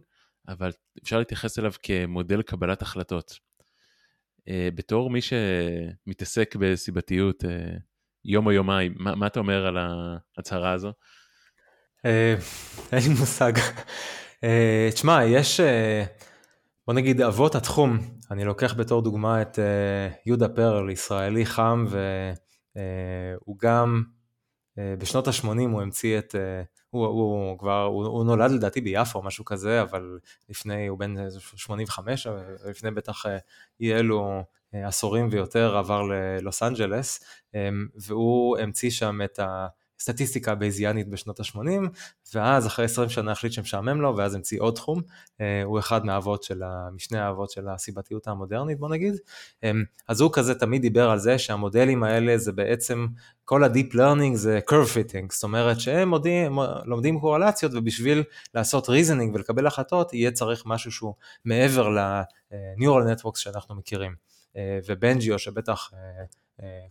אבל 0.52 0.70
אפשר 1.02 1.18
להתייחס 1.18 1.58
אליו 1.58 1.72
כמודל 1.82 2.42
קבלת 2.42 2.82
החלטות. 2.82 3.38
Uh, 4.40 4.42
בתור 4.74 5.10
מי 5.10 5.20
שמתעסק 5.20 6.56
בסיבתיות 6.56 7.44
uh, 7.44 7.46
יום 8.24 8.46
או 8.46 8.52
יומיים, 8.52 8.94
מה, 8.96 9.14
מה 9.14 9.26
אתה 9.26 9.40
אומר 9.40 9.66
על 9.66 9.76
ההצהרה 10.36 10.72
הזו? 10.72 10.92
Uh, 11.98 12.02
אין 12.92 13.02
לי 13.02 13.08
מושג. 13.20 13.52
תשמע, 14.92 15.24
יש, 15.24 15.60
בוא 16.86 16.94
נגיד 16.94 17.20
אבות 17.20 17.54
התחום, 17.54 17.98
אני 18.30 18.44
לוקח 18.44 18.74
בתור 18.74 19.02
דוגמה 19.02 19.42
את 19.42 19.58
יהודה 20.26 20.48
פרל, 20.48 20.90
ישראלי 20.90 21.46
חם, 21.46 21.86
והוא 21.88 23.56
גם 23.58 24.02
בשנות 24.76 25.28
ה-80 25.28 25.46
הוא 25.46 25.82
המציא 25.82 26.18
את... 26.18 26.34
Uh, 26.94 26.96
הוא, 26.96 27.06
הוא 27.06 27.58
כבר, 27.58 27.82
הוא, 27.82 28.06
הוא 28.06 28.24
נולד 28.24 28.50
לדעתי 28.50 28.80
ביפו 28.80 29.18
או 29.18 29.24
משהו 29.24 29.44
כזה, 29.44 29.82
אבל 29.82 30.18
לפני, 30.48 30.86
הוא 30.86 30.98
בן 30.98 31.14
85, 31.56 32.26
לפני 32.70 32.90
בטח 32.90 33.26
אי 33.80 33.94
אלו 33.94 34.44
עשורים 34.72 35.28
ויותר 35.30 35.76
עבר 35.76 36.02
ללוס 36.02 36.62
אנג'לס, 36.62 37.24
והוא 37.94 38.58
המציא 38.58 38.90
שם 38.90 39.20
את 39.24 39.38
ה... 39.38 39.66
סטטיסטיקה 40.00 40.54
בייזיאנית 40.54 41.08
בשנות 41.08 41.40
ה-80, 41.40 41.88
ואז 42.34 42.66
אחרי 42.66 42.84
20 42.84 43.08
שנה 43.08 43.32
החליט 43.32 43.52
שמשעמם 43.52 44.00
לו, 44.00 44.16
ואז 44.16 44.34
המציא 44.34 44.60
עוד 44.60 44.74
תחום, 44.74 45.00
אה, 45.40 45.62
הוא 45.64 45.78
אחד 45.78 46.06
מהאבות 46.06 46.42
של, 46.42 46.62
משני 46.92 47.18
האבות 47.18 47.50
של 47.50 47.68
הסיבתיות 47.68 48.28
המודרנית 48.28 48.78
בוא 48.78 48.88
נגיד, 48.88 49.14
אה, 49.64 49.70
אז 50.08 50.20
הוא 50.20 50.30
כזה 50.32 50.54
תמיד 50.54 50.82
דיבר 50.82 51.10
על 51.10 51.18
זה 51.18 51.38
שהמודלים 51.38 52.02
האלה 52.02 52.38
זה 52.38 52.52
בעצם, 52.52 53.06
כל 53.44 53.64
ה-deep 53.64 53.94
learning 53.94 54.34
זה 54.34 54.60
curve 54.70 54.94
fitting, 54.94 55.26
זאת 55.34 55.42
אומרת 55.42 55.80
שהם 55.80 56.08
מודים, 56.08 56.58
לומדים 56.84 57.20
קורלציות 57.20 57.72
ובשביל 57.74 58.22
לעשות 58.54 58.88
reasoning 58.88 59.34
ולקבל 59.34 59.66
החלטות 59.66 60.12
יהיה 60.12 60.30
צריך 60.30 60.62
משהו 60.66 60.92
שהוא 60.92 61.14
מעבר 61.44 61.88
ל-neural 61.88 63.16
networks 63.16 63.38
שאנחנו 63.38 63.74
מכירים. 63.74 64.30
אה, 64.56 64.78
ובנג'יו 64.86 65.38
שבטח 65.38 65.90
אה, 65.94 66.24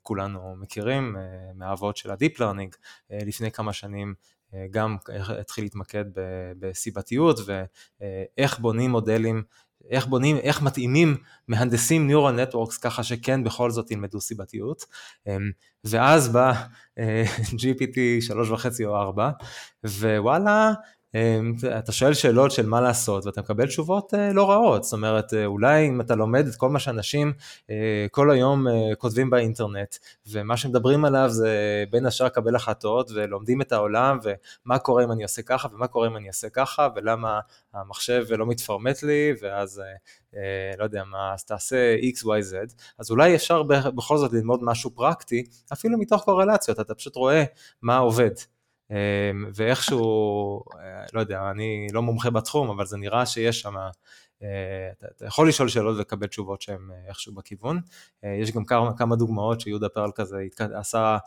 כולנו 0.03 0.55
מכירים 0.55 1.15
אה, 1.15 1.21
מהאבות 1.55 1.97
של 1.97 2.12
ה-Deep 2.12 2.38
Learning, 2.38 2.77
אה, 3.12 3.19
לפני 3.25 3.51
כמה 3.51 3.73
שנים 3.73 4.13
גם 4.71 4.97
התחיל 5.39 5.63
להתמקד 5.63 6.05
בסיבתיות 6.60 7.39
ואיך 7.45 8.60
בונים 8.60 8.91
מודלים, 8.91 9.43
איך 9.89 10.08
בונים, 10.08 10.38
איך 10.38 10.62
מתאימים 10.62 11.17
מהנדסים 11.47 12.10
Neural 12.10 12.53
Networks 12.53 12.82
ככה 12.82 13.03
שכן 13.03 13.43
בכל 13.43 13.71
זאת 13.71 13.91
ילמדו 13.91 14.21
סיבתיות. 14.21 14.86
ואז 15.84 16.29
בא 16.29 16.53
GPT 17.60 17.97
3.5 18.29 18.86
או 18.86 18.95
4 18.95 19.29
ווואלה 19.86 20.71
אתה 21.78 21.91
שואל 21.91 22.13
שאלות 22.13 22.52
של 22.52 22.65
מה 22.65 22.82
לעשות 22.82 23.26
ואתה 23.26 23.41
מקבל 23.41 23.67
תשובות 23.67 24.13
אה, 24.13 24.34
לא 24.34 24.50
רעות, 24.50 24.84
זאת 24.84 24.93
אומרת 24.93 25.34
אה, 25.34 25.45
אולי 25.45 25.88
אם 25.88 26.02
אתה 26.02 26.15
לומד 26.15 26.48
את 26.48 26.56
כל 26.56 26.69
מה 26.69 26.80
שאנשים 26.80 27.34
אה, 27.69 28.06
כל 28.12 28.32
היום 28.32 28.65
כותבים 28.98 29.30
באינטרנט 29.30 29.95
ומה 30.32 30.58
שמדברים 30.58 31.06
עליו 31.06 31.30
זה 31.30 31.84
בין 31.91 32.06
השאר 32.06 32.26
לקבל 32.26 32.56
החלטות 32.56 33.12
ולומדים 33.15 33.62
את 33.62 33.72
העולם 33.72 34.19
ומה 34.24 34.80
קורה 34.80 35.04
אם 35.04 35.12
אני 35.12 35.24
עושה 35.24 35.41
ככה 35.41 35.67
ומה 35.74 35.88
קורה 35.88 36.08
אם 36.08 36.17
אני 36.17 36.28
אעשה 36.28 36.50
ככה 36.50 36.88
ולמה 36.95 37.39
המחשב 37.74 38.26
לא 38.30 38.45
מתפרמט 38.45 39.04
לי 39.04 39.34
ואז 39.41 39.82
לא 40.78 40.84
יודע 40.84 41.04
מה, 41.04 41.34
אז 41.34 41.43
תעשה 41.43 41.95
XYZ, 41.95 42.74
אז 43.00 43.12
אולי 43.12 43.36
אפשר 43.36 43.63
בכל 43.63 44.17
זאת 44.17 44.34
ללמוד 44.34 44.60
משהו 44.63 44.91
פרקטי 44.95 45.43
אפילו 45.74 45.98
מתוך 45.98 46.24
קורלציות, 46.24 46.80
אתה 46.80 46.95
פשוט 46.95 47.15
רואה 47.15 47.43
מה 47.82 47.98
עובד. 47.98 48.32
אמ, 48.91 48.95
ואיכשהו, 49.56 50.63
אה, 50.80 51.06
לא 51.13 51.19
יודע, 51.19 51.52
אני 51.52 51.88
לא 51.93 52.02
מומחה 52.02 52.30
בתחום, 52.30 52.69
אבל 52.69 52.86
זה 52.86 52.97
נראה 52.97 53.25
שיש 53.25 53.62
שם, 53.62 53.78
אה, 54.43 54.89
אתה 55.17 55.25
יכול 55.25 55.49
לשאול 55.49 55.69
שאלות 55.69 55.97
ולקבל 55.97 56.28
תשובות 56.28 56.62
שהן 56.62 56.89
אה, 56.91 57.10
איכשהו 57.10 57.34
בכיוון. 57.34 57.80
יש 58.23 58.52
גם 58.52 58.65
כמה, 58.97 59.15
דוגמאות 59.15 59.62
שיהודה 59.62 59.89
פרל 59.89 60.12
כזה 60.15 60.38
עשה 60.73 61.17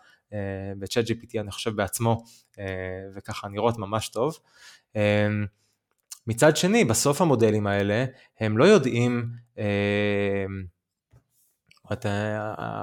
בצ'אט 0.79 1.05
GPT, 1.05 1.41
אני 1.41 1.51
חושב 1.51 1.77
בעצמו, 1.77 2.25
וככה 3.15 3.49
נראות 3.49 3.79
ממש 3.79 4.09
טוב. 4.09 4.39
אמ, 4.97 5.47
מצד 6.27 6.57
שני, 6.57 6.85
בסוף 6.85 7.21
המודלים 7.21 7.67
האלה, 7.67 8.05
הם 8.41 8.59
לא 8.59 8.65
יודעים 8.65 9.29
אומרת, 11.85 12.07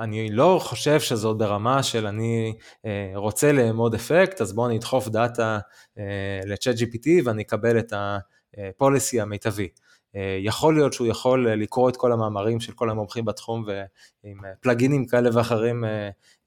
אני 0.04 0.32
לא 0.32 0.60
חושב 0.64 1.00
שזאת 1.00 1.38
ברמה 1.38 1.84
של 1.84 2.08
אני 2.08 2.54
אה, 2.86 3.12
רוצה 3.16 3.52
לאמוד 3.52 3.96
אפקט, 3.96 4.42
אז 4.42 4.54
בואו 4.54 4.68
אני 4.68 4.78
אדחוף 4.78 5.08
דאטה 5.08 5.60
אה, 5.98 6.40
לצ'אט 6.46 6.76
GPT 6.76 7.08
ואני 7.26 7.42
אקבל 7.42 7.80
את 7.80 7.94
הפוליסי 7.94 9.22
המיטבי. 9.22 9.68
אה, 10.16 10.38
יכול 10.42 10.76
להיות 10.76 10.94
שהוא 10.94 11.08
יכול 11.08 11.50
לקרוא 11.50 11.90
את 11.90 11.98
כל 11.98 12.12
המאמרים 12.12 12.60
של 12.60 12.74
כל 12.74 12.90
המומחים 12.90 13.26
בתחום 13.26 13.66
ועם 13.68 14.38
פלאגינים 14.62 15.06
כאלה 15.06 15.30
ואחרים 15.34 15.84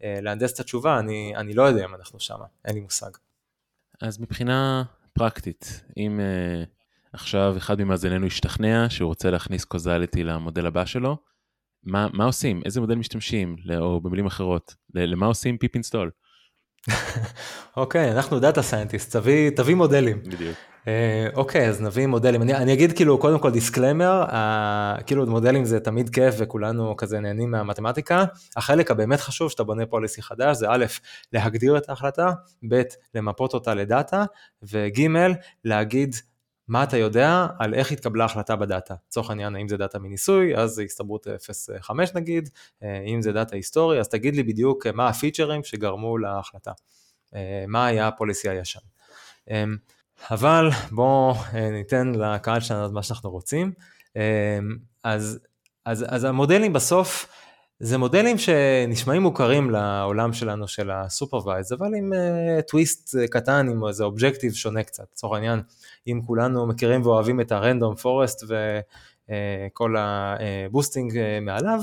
להנדס 0.01 0.55
את 0.55 0.61
התשובה, 0.61 0.99
אני, 0.99 1.33
אני 1.37 1.55
לא 1.55 1.63
יודע 1.63 1.85
אם 1.85 1.95
אנחנו 1.95 2.21
שם, 2.21 2.39
אין 2.65 2.75
לי 2.75 2.81
מושג. 2.81 3.11
אז 4.01 4.21
מבחינה 4.21 4.83
פרקטית, 5.13 5.85
אם 5.97 6.21
עכשיו 7.13 7.55
אחד 7.57 7.81
ממאזיננו 7.83 8.27
ישתכנע 8.27 8.87
שהוא 8.89 9.09
רוצה 9.09 9.31
להכניס 9.31 9.65
causality 9.65 10.25
למודל 10.25 10.67
הבא 10.67 10.85
שלו, 10.85 11.32
מה, 11.85 12.07
מה 12.13 12.25
עושים? 12.25 12.63
איזה 12.65 12.81
מודל 12.81 12.95
משתמשים? 12.95 13.57
או 13.79 14.01
במילים 14.01 14.27
אחרות, 14.27 14.75
למה 14.95 15.27
עושים 15.27 15.59
pip 15.59 15.75
install? 15.75 16.11
אוקיי, 17.77 18.09
okay, 18.09 18.13
אנחנו 18.13 18.41
data 18.41 18.63
scientist, 18.63 19.17
תביא, 19.17 19.51
תביא 19.51 19.75
מודלים. 19.75 20.23
בדיוק. 20.23 20.57
אוקיי, 21.35 21.61
uh, 21.61 21.65
okay, 21.65 21.69
אז 21.69 21.83
נביא 21.83 22.07
מודלים. 22.07 22.43
אני, 22.43 22.55
אני 22.55 22.73
אגיד 22.73 22.93
כאילו, 22.93 23.19
קודם 23.19 23.39
כל 23.39 23.51
דיסקלמר, 23.51 24.25
uh, 24.29 25.03
כאילו 25.03 25.27
מודלים 25.27 25.65
זה 25.65 25.81
תמיד 25.81 26.11
כיף 26.11 26.35
וכולנו 26.39 26.97
כזה 26.97 27.21
נהנים 27.21 27.51
מהמתמטיקה. 27.51 28.25
החלק 28.57 28.91
הבאמת 28.91 29.21
חשוב 29.21 29.51
שאתה 29.51 29.65
בונה 29.65 29.87
policy 29.87 30.23
חדש 30.23 30.57
זה 30.57 30.67
א', 30.71 30.85
להגדיר 31.33 31.77
את 31.77 31.89
ההחלטה, 31.89 32.31
ב', 32.69 32.83
למפות 33.15 33.55
אותה 33.55 33.75
לדאטה, 33.75 34.25
וג', 34.63 35.09
להגיד 35.65 36.17
מה 36.73 36.83
אתה 36.83 36.97
יודע 36.97 37.47
על 37.59 37.75
איך 37.75 37.93
התקבלה 37.93 38.25
החלטה 38.25 38.57
בדאטה. 38.57 38.95
לצורך 39.09 39.31
העניין, 39.31 39.57
האם 39.57 39.69
זה 39.69 39.77
דאטה 39.77 39.99
מניסוי, 39.99 40.57
אז 40.57 40.71
זה 40.71 40.83
הסתברות 40.83 41.27
0.5 41.27 41.93
נגיד, 42.15 42.49
אם 42.83 43.23
זה 43.23 43.33
דאטה 43.33 43.57
היסטורי, 43.57 44.01
אז 44.01 44.09
תגיד 44.09 44.37
לי 44.37 44.43
בדיוק 44.43 44.87
מה 44.87 45.09
הפיצ'רים 45.09 45.65
שגרמו 45.65 46.19
להחלטה. 46.19 46.73
אה, 47.35 47.65
מה 47.69 47.87
היה 47.87 48.09
ה 48.09 48.15
policy 48.15 48.49
הישן. 48.49 48.81
אה, 49.51 49.65
אבל 50.31 50.71
בואו 50.91 51.35
אה, 51.55 51.71
ניתן 51.71 52.13
לקהל 52.15 52.61
שלנו 52.61 52.87
את 52.87 52.91
מה 52.93 53.03
שאנחנו 53.03 53.31
רוצים. 53.31 53.73
אז, 55.05 55.39
אז, 55.85 56.05
אז 56.09 56.25
המודלים 56.25 56.73
בסוף 56.73 57.27
זה 57.85 57.99
מודלים 57.99 58.39
שנשמעים 58.39 59.23
מוכרים 59.23 59.71
לעולם 59.71 60.33
שלנו 60.33 60.69
של 60.69 60.91
ה 60.91 60.98
supervised, 60.98 61.73
אבל 61.73 61.95
עם 61.95 62.13
טוויסט 62.69 63.17
קטן, 63.31 63.69
עם 63.69 63.87
איזה 63.87 64.05
objective 64.05 64.53
שונה 64.53 64.83
קצת. 64.83 65.05
לצורך 65.13 65.35
העניין, 65.35 65.61
אם 66.07 66.21
כולנו 66.27 66.67
מכירים 66.67 67.03
ואוהבים 67.07 67.41
את 67.41 67.53
ה 67.53 67.59
random 67.59 67.95
forest 67.95 68.45
וכל 69.29 69.95
ה 69.99 70.12
boosting 70.12 71.13
מעליו, 71.43 71.81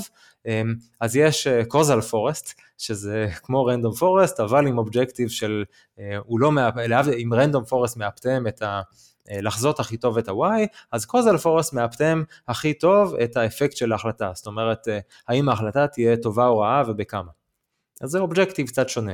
אז 1.00 1.16
יש 1.16 1.46
causal 1.68 2.00
forest, 2.00 2.60
שזה 2.78 3.28
כמו 3.44 3.64
random 3.64 3.94
forest, 3.94 4.40
אבל 4.40 4.66
עם 4.66 4.78
objective 4.78 5.28
של, 5.28 5.64
אה, 5.98 6.16
הוא 6.26 6.40
לא, 6.40 6.50
אם 7.22 7.34
random 7.34 7.64
forest 7.64 7.96
מאפטם 7.96 8.46
את 8.46 8.62
ה... 8.62 8.80
אה, 9.30 9.40
לחזות 9.40 9.80
הכי 9.80 9.96
טוב 9.96 10.18
את 10.18 10.28
ה-Y, 10.28 10.66
אז 10.92 11.06
causal 11.06 11.36
forest 11.36 11.72
מאפטם 11.72 12.22
הכי 12.48 12.74
טוב 12.74 13.14
את 13.14 13.36
האפקט 13.36 13.76
של 13.76 13.92
ההחלטה, 13.92 14.30
זאת 14.34 14.46
אומרת, 14.46 14.88
אה, 14.88 14.98
האם 15.28 15.48
ההחלטה 15.48 15.86
תהיה 15.86 16.16
טובה 16.16 16.46
או 16.46 16.58
רעה 16.58 16.82
ובכמה. 16.86 17.30
אז 18.00 18.10
זה 18.10 18.18
אובג'קטיב 18.18 18.66
קצת 18.66 18.88
שונה. 18.88 19.12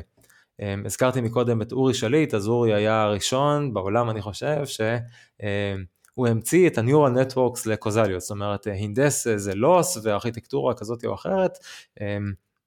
הזכרתי 0.85 1.21
מקודם 1.21 1.63
את 1.63 1.73
אורי 1.73 1.95
שליט, 1.95 2.35
אז 2.35 2.49
אורי 2.49 2.75
היה 2.75 3.03
הראשון 3.03 3.75
בעולם, 3.75 4.11
אני 4.11 4.23
חושב, 4.23 4.63
שהוא 4.67 6.29
המציא 6.29 6.69
את 6.69 6.79
ה-Neural 6.79 7.33
Networks 7.33 7.61
לקוזליות, 7.67 8.21
זאת 8.21 8.31
אומרת, 8.31 8.67
הינדס 8.67 9.27
איזה 9.27 9.55
לוס 9.55 9.99
וארכיטקטורה 10.03 10.75
כזאת 10.75 11.05
או 11.05 11.15
אחרת, 11.15 11.59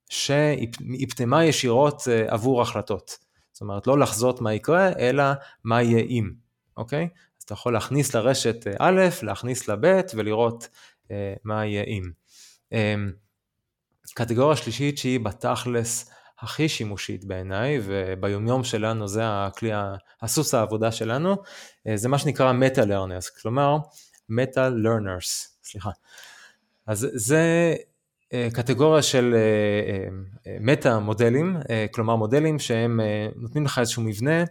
שהיא 0.09 0.67
ישירות 1.43 2.03
אה, 2.11 2.25
עבור 2.27 2.61
החלטות. 2.61 3.17
זאת 3.51 3.61
אומרת, 3.61 3.87
לא 3.87 3.99
לחזות 3.99 4.41
מה 4.41 4.53
יקרה, 4.53 4.89
אלא 4.99 5.23
מה 5.63 5.81
יהיה 5.81 5.99
אם, 5.99 6.31
אוקיי? 6.77 7.07
אתה 7.49 7.53
יכול 7.53 7.73
להכניס 7.73 8.15
לרשת 8.15 8.67
אה, 8.67 8.73
א', 8.79 9.01
להכניס 9.21 9.67
לב' 9.67 10.01
ולראות 10.15 10.69
אה, 11.11 11.33
מה 11.43 11.65
יהיה 11.65 11.83
אם. 11.83 12.09
אמ, 12.71 13.11
קטגוריה 14.13 14.55
שלישית 14.55 14.97
שהיא 14.97 15.19
בתכלס 15.19 16.11
הכי 16.39 16.69
שימושית 16.69 17.25
בעיניי, 17.25 17.79
וביומיום 17.83 18.63
שלנו 18.63 19.07
זה 19.07 19.21
הכלי, 19.25 19.71
הסוס 20.21 20.53
העבודה 20.53 20.91
שלנו, 20.91 21.35
זה 21.95 22.09
מה 22.09 22.17
שנקרא 22.17 22.51
מטה 22.53 22.85
לרנרס, 22.85 23.29
כלומר 23.29 23.77
מטה 24.29 24.69
לרנרס, 24.69 25.57
סליחה. 25.63 25.89
אז 26.87 27.07
זה 27.13 27.75
אה, 28.33 28.47
קטגוריה 28.53 29.01
של 29.01 29.35
אה, 30.47 30.59
אה, 30.85 30.99
מודלים, 30.99 31.57
כלומר 31.91 32.15
מודלים 32.15 32.59
שהם 32.59 32.99
נותנים 33.35 33.65
לך 33.65 33.79
איזשהו 33.79 34.03
מבנה 34.03 34.43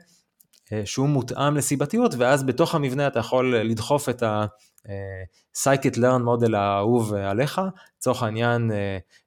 שהוא 0.84 1.08
מותאם 1.08 1.56
לסיבתיות 1.56 2.14
ואז 2.18 2.42
בתוך 2.42 2.74
המבנה 2.74 3.06
אתה 3.06 3.18
יכול 3.18 3.56
לדחוף 3.56 4.08
את 4.08 4.22
ה-Scikit 4.22 5.96
Learn 5.96 6.18
מודל 6.24 6.54
האהוב 6.54 7.14
עליך, 7.14 7.60
לצורך 7.98 8.22
העניין 8.22 8.70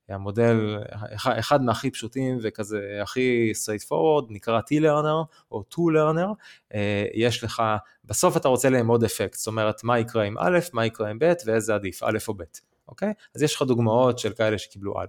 המודל, 0.10 0.80
אחד 1.16 1.62
מהכי 1.62 1.92
פשוטים 1.92 2.38
וכזה 2.42 3.00
הכי 3.04 3.52
straight 3.56 3.86
forward 3.86 4.26
נקרא 4.30 4.60
T-Learner 4.60 5.36
או 5.52 5.64
2-Learner, 5.74 6.76
יש 7.14 7.44
לך, 7.44 7.64
בסוף 8.06 8.38
אתה 8.38 8.48
רוצה 8.48 8.70
לאמוד 8.70 9.04
אפקט, 9.04 9.38
זאת 9.38 9.48
אומרת 9.48 9.84
מה 9.84 10.00
יקרה 10.00 10.24
עם 10.24 10.38
א', 10.40 10.60
מה 10.74 10.86
יקרה 10.86 11.10
עם 11.10 11.20
ב' 11.20 11.34
ואיזה 11.46 11.76
עדיף, 11.76 12.04
א' 12.04 12.18
או 12.28 12.34
ב'. 12.34 12.44
אוקיי? 12.88 13.14
אז 13.36 13.42
יש 13.42 13.56
לך 13.56 13.62
דוגמאות 13.62 14.20
של 14.20 14.34
כאלה 14.34 14.58
שקיבלו 14.58 15.00
א', 15.00 15.06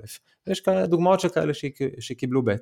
ויש 0.46 0.62
דוגמאות 0.84 1.20
של 1.20 1.28
כאלה 1.28 1.52
שקיבלו 1.98 2.42
ב'. 2.44 2.54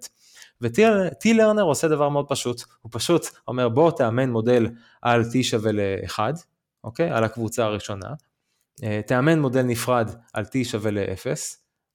ו-T-Learner 0.61 1.61
עושה 1.61 1.89
דבר 1.89 2.09
מאוד 2.09 2.27
פשוט, 2.29 2.63
הוא 2.81 2.91
פשוט 2.93 3.27
אומר 3.49 3.69
בוא 3.69 3.91
תאמן 3.91 4.31
מודל 4.31 4.69
על 5.03 5.23
T 5.23 5.43
שווה 5.43 5.73
ל-1, 5.73 6.19
אוקיי? 6.85 7.11
על 7.11 7.25
הקבוצה 7.25 7.65
הראשונה, 7.65 8.15
אה, 8.83 9.01
תאמן 9.07 9.39
מודל 9.39 9.63
נפרד 9.63 10.11
על 10.33 10.45
T 10.45 10.65
שווה 10.65 10.91
ל-0, 10.91 11.27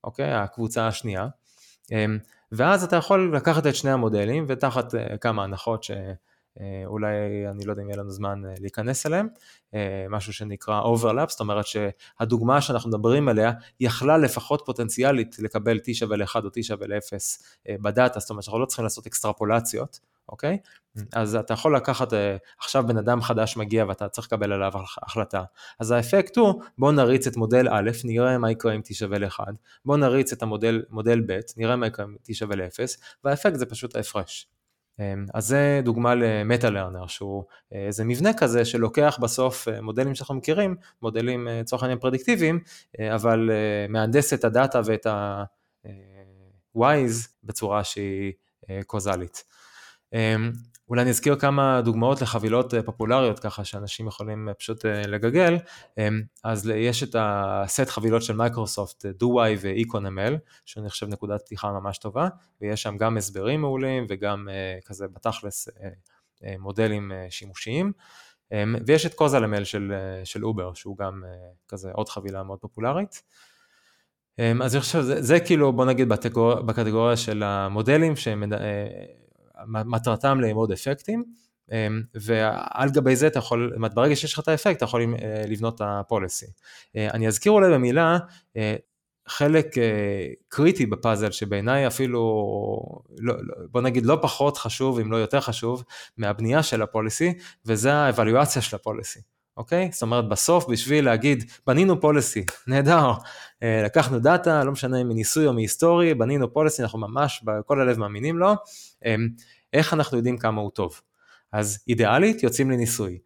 אוקיי? 0.04 0.34
הקבוצה 0.34 0.88
השנייה, 0.88 1.28
אה, 1.92 2.06
ואז 2.52 2.84
אתה 2.84 2.96
יכול 2.96 3.36
לקחת 3.36 3.68
את 3.68 3.76
שני 3.76 3.92
המודלים 3.92 4.46
ותחת 4.48 4.96
אה, 4.96 5.18
כמה 5.18 5.44
הנחות 5.44 5.84
ש... 5.84 5.92
אה, 6.62 6.84
אולי 6.86 7.16
אני 7.52 7.66
לא 7.66 7.72
יודע 7.72 7.84
אם 7.84 7.90
יהיה 7.90 8.00
לנו 8.00 8.12
זמן 8.12 8.46
אה, 8.46 8.54
להיכנס 8.60 9.06
אליהם, 9.06 9.28
אה, 9.74 10.06
משהו 10.10 10.34
שנקרא 10.34 10.82
overlap, 10.82 11.30
זאת 11.30 11.40
אומרת 11.40 11.66
שהדוגמה 11.68 12.62
שאנחנו 12.62 12.90
מדברים 12.90 13.30
עליה 13.30 13.52
יכלה 13.80 14.18
לפחות 14.18 14.62
פוטנציאלית 14.66 15.40
לקבל 15.40 15.78
t 15.78 15.94
שווה 15.94 16.18
ל-1 16.18 16.36
או 16.36 16.48
t 16.48 16.64
שווה 16.64 16.88
ל-0 16.88 17.14
בדאטה, 17.82 18.20
זאת 18.20 18.30
אומרת 18.30 18.44
שאנחנו 18.44 18.60
לא 18.60 18.66
צריכים 18.66 18.84
לעשות 18.84 19.08
אקסטרפולציות, 19.08 20.00
אוקיי? 20.30 20.58
אז 21.14 21.36
אתה 21.36 21.54
יכול 21.54 21.76
לקחת, 21.76 22.14
עכשיו 22.60 22.84
בן 22.88 22.98
אדם 22.98 23.22
חדש 23.22 23.58
מגיע 23.58 23.86
ואתה 23.88 24.08
צריך 24.08 24.28
לקבל 24.28 24.54
עליו 24.54 24.72
החלטה, 25.04 25.44
אז 25.80 25.92
האפקט 25.92 26.38
הוא 26.38 26.62
בוא 26.78 26.92
נריץ 26.92 27.28
את 27.28 27.38
מודל 27.38 27.68
א', 27.72 27.92
נראה 28.04 28.38
מה 28.38 28.52
יקרה 28.52 28.74
אם 28.74 28.82
t 28.88 28.94
שווה 28.94 29.18
ל-1, 29.18 29.40
בוא 29.86 29.98
נריץ 29.98 30.34
את 30.34 30.44
המודל 30.44 30.84
מודל 30.90 31.22
ב', 31.28 31.40
נראה 31.58 31.76
מה 31.76 31.88
יקרה 31.88 32.06
אם 32.06 32.16
t 32.30 32.34
שווה 32.34 32.56
ל-0, 32.56 32.80
והאפקט 33.24 33.56
זה 33.56 33.66
פשוט 33.66 33.96
ההפרש. 33.96 34.55
אמ, 35.00 35.26
אז 35.34 35.48
זה 35.48 35.82
דוגמה 35.84 36.16
למטה 36.16 36.70
לרנר 36.70 37.08
שהוא 37.08 37.44
אה, 37.74 37.86
איזה 37.88 38.04
מבנה 38.04 38.34
כזה 38.34 38.66
שלוקח 38.66 39.18
בסוף 39.22 39.68
אה, 39.68 39.82
מודלים 39.82 40.16
שאנחנו 40.16 40.36
מכירים, 40.36 40.76
מודלים 41.02 41.48
אה, 41.48 41.60
לצורך 41.60 41.84
העניין 41.84 42.00
פרדיקטיביים, 42.00 42.60
אבל 43.16 43.50
מהנדס 43.90 44.34
את 44.34 44.44
הדאטה 44.44 44.82
ואת 44.86 45.06
ה-wise 45.06 47.28
בצורה 47.44 47.84
שהיא 47.84 48.34
קוזלית. 48.86 49.44
אולי 50.90 51.02
אני 51.02 51.10
אזכיר 51.10 51.36
כמה 51.36 51.82
דוגמאות 51.82 52.22
לחבילות 52.22 52.74
אה, 52.74 52.84
פופולריות 52.84 53.40
ככה 53.40 53.66
שאנשים 53.66 54.08
יכולים 54.08 54.50
אה, 54.50 54.54
פשוט 54.54 54.86
אה, 54.86 55.02
לגגל, 55.08 55.58
אמ, 55.98 56.22
אז 56.44 56.72
יש 56.76 57.04
את 57.04 57.16
הסט 57.20 57.90
חבילות 57.90 58.24
של 58.24 58.36
מייקרוסופט, 58.36 59.06
DoY 59.06 59.58
ו-EconML, 59.62 60.34
שאני 60.66 60.90
חושב 60.90 61.08
נקודת 61.08 61.42
פתיחה 61.42 61.72
ממש 61.72 61.98
טובה, 61.98 62.28
ויש 62.62 62.82
שם 62.82 62.98
גם 62.98 63.18
הסברים 63.18 63.62
מעולים 63.62 64.06
וגם 64.10 64.48
כזה 64.86 65.08
בתכלס 65.08 65.68
מודלים 66.60 67.12
שימושיים, 67.30 67.92
אמ, 68.52 68.76
ויש 68.88 69.06
את 69.06 69.14
causal 69.14 69.46
ML 69.46 69.64
של, 69.64 69.94
של 70.24 70.46
אובר, 70.46 70.74
שהוא 70.74 70.98
גם 70.98 71.24
כזה 71.68 71.92
עוד 71.92 72.10
חבילה 72.10 72.44
מאוד 72.44 72.60
פופולרית. 72.60 73.24
אמ, 74.40 74.62
אז 74.62 74.76
אני 74.76 74.82
חושב, 74.82 75.02
זה, 75.02 75.22
זה 75.22 75.40
כאילו 75.40 75.74
בוא 75.74 75.86
נגיד 75.86 76.10
בקטגוריה 76.66 77.18
של 77.18 77.44
המודלים 77.44 78.16
שהם 78.16 78.44
מטרתם 79.68 80.42
לאמוד 80.42 80.72
אפקטים, 80.72 81.24
אמ, 81.72 82.02
ועל 82.16 82.90
גבי 82.90 83.16
זה 83.16 83.28
אתה 83.28 83.40
יכול, 83.40 83.78
ברגע 83.94 84.16
שיש 84.16 84.34
לך 84.34 84.40
את 84.40 84.48
האפקט 84.48 84.78
אתה 84.78 84.86
יכול 84.86 85.02
אה, 85.02 85.44
לבנות 85.48 85.76
את 85.76 85.82
ה 85.84 85.92
policy. 85.92 86.46
אה, 86.96 87.10
אני 87.10 87.28
אזכיר 87.28 87.52
אולי 87.52 87.74
במילה 87.74 88.18
אה, 88.58 88.76
חלק 89.28 89.76
קריטי 90.48 90.86
בפאזל 90.86 91.32
שבעיניי 91.32 91.88
אפילו, 91.88 92.20
לא, 93.20 93.34
לא, 93.42 93.56
בוא 93.72 93.82
נגיד 93.82 94.06
לא 94.06 94.18
פחות 94.22 94.58
חשוב 94.58 95.00
אם 95.00 95.12
לא 95.12 95.18
יותר 95.18 95.42
חשוב 95.42 95.84
מהבנייה 96.18 96.64
של 96.64 96.82
הפוליסי 96.82 97.34
וזה 97.66 97.94
האבלואציה 97.94 98.62
של 98.62 98.76
הפוליסי. 98.76 99.20
אוקיי? 99.58 99.90
זאת 99.92 100.02
אומרת 100.02 100.30
בסוף 100.30 100.66
בשביל 100.70 101.06
להגיד 101.06 101.52
בנינו 101.68 102.02
פוליסי, 102.02 102.46
נהדר, 102.68 103.12
לקחנו 103.62 104.20
דאטה, 104.20 104.64
לא 104.64 104.72
משנה 104.72 105.02
אם 105.02 105.08
מניסוי 105.08 105.48
או 105.48 105.54
מהיסטורי, 105.54 106.14
בנינו 106.14 106.54
פוליסי, 106.54 106.84
אנחנו 106.84 107.00
ממש 107.00 107.44
בכל 107.44 107.82
הלב 107.82 108.00
מאמינים 108.00 108.38
לו, 108.38 108.54
אמ, 109.06 109.30
איך 109.76 109.94
אנחנו 109.94 110.18
יודעים 110.18 110.38
כמה 110.38 110.62
הוא 110.62 110.72
טוב? 110.72 111.02
אז 111.52 111.80
אידיאלית 111.88 112.44
יוצאים 112.44 112.72
לניסוי. 112.72 113.20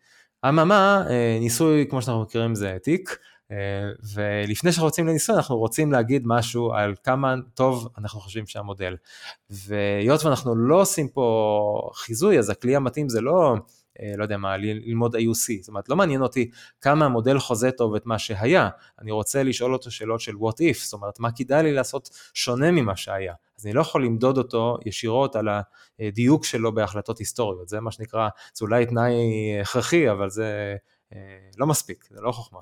אממה, 0.49 1.03
אה, 1.09 1.37
ניסוי 1.39 1.85
כמו 1.89 2.01
שאנחנו 2.01 2.21
מכירים 2.21 2.55
זה 2.55 2.77
תיק, 2.83 3.17
אה, 3.51 3.55
ולפני 4.13 4.71
שאנחנו 4.71 4.87
יוצאים 4.87 5.07
לניסוי 5.07 5.35
אנחנו 5.35 5.57
רוצים 5.57 5.91
להגיד 5.91 6.23
משהו 6.25 6.73
על 6.73 6.95
כמה 7.03 7.35
טוב 7.53 7.89
אנחנו 7.97 8.19
חושבים 8.19 8.47
שהמודל. 8.47 8.95
והיות 9.49 10.25
ואנחנו 10.25 10.55
לא 10.55 10.81
עושים 10.81 11.07
פה 11.07 11.89
חיזוי, 11.93 12.39
אז 12.39 12.49
הכלי 12.49 12.75
המתאים 12.75 13.09
זה 13.09 13.21
לא 13.21 13.55
לא 14.17 14.23
יודע 14.23 14.37
מה, 14.37 14.57
ללמוד 14.57 15.15
AUC, 15.15 15.61
זאת 15.61 15.67
אומרת, 15.67 15.89
לא 15.89 15.95
מעניין 15.95 16.21
אותי 16.21 16.49
כמה 16.81 17.05
המודל 17.05 17.39
חוזה 17.39 17.71
טוב 17.71 17.95
את 17.95 18.05
מה 18.05 18.19
שהיה, 18.19 18.69
אני 19.01 19.11
רוצה 19.11 19.43
לשאול 19.43 19.73
אותו 19.73 19.91
שאלות 19.91 20.21
של 20.21 20.33
what 20.33 20.55
if, 20.55 20.83
זאת 20.83 20.93
אומרת, 20.93 21.19
מה 21.19 21.31
כדאי 21.31 21.63
לי 21.63 21.73
לעשות 21.73 22.09
שונה 22.33 22.71
ממה 22.71 22.95
שהיה. 22.95 23.33
אז 23.59 23.65
אני 23.65 23.73
לא 23.73 23.81
יכול 23.81 24.05
למדוד 24.05 24.37
אותו 24.37 24.77
ישירות 24.85 25.35
על 25.35 25.47
הדיוק 25.99 26.45
שלו 26.45 26.73
בהחלטות 26.73 27.17
היסטוריות, 27.17 27.69
זה 27.69 27.79
מה 27.79 27.91
שנקרא, 27.91 28.29
זה 28.53 28.65
אולי 28.65 28.85
תנאי 28.85 29.13
הכרחי, 29.61 30.11
אבל 30.11 30.29
זה 30.29 30.75
לא 31.57 31.67
מספיק, 31.67 32.05
זה 32.11 32.21
לא 32.21 32.31
חוכמה. 32.31 32.59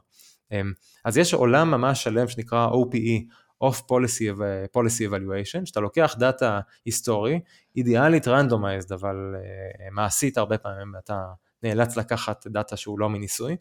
אז 1.06 1.18
יש 1.18 1.34
עולם 1.34 1.72
ממש 1.72 2.04
שלם 2.04 2.28
שנקרא 2.28 2.70
OPE, 2.70 3.34
Off 3.64 3.78
Policy, 3.78 4.40
Policy 4.78 5.12
Evaluation, 5.12 5.66
שאתה 5.66 5.80
לוקח 5.80 6.16
דאטה 6.20 6.60
היסטורי, 6.86 7.40
אידיאלית 7.76 8.28
randomized, 8.28 8.92
אבל 8.92 9.16
uh, 9.36 9.94
מעשית 9.94 10.38
הרבה 10.38 10.58
פעמים 10.58 10.94
אתה 11.04 11.24
נאלץ 11.64 11.98
לקחת 11.98 12.48
דאטה 12.48 12.78
שהוא 12.78 13.00
לא 13.00 13.10
מניסוי, 13.10 13.56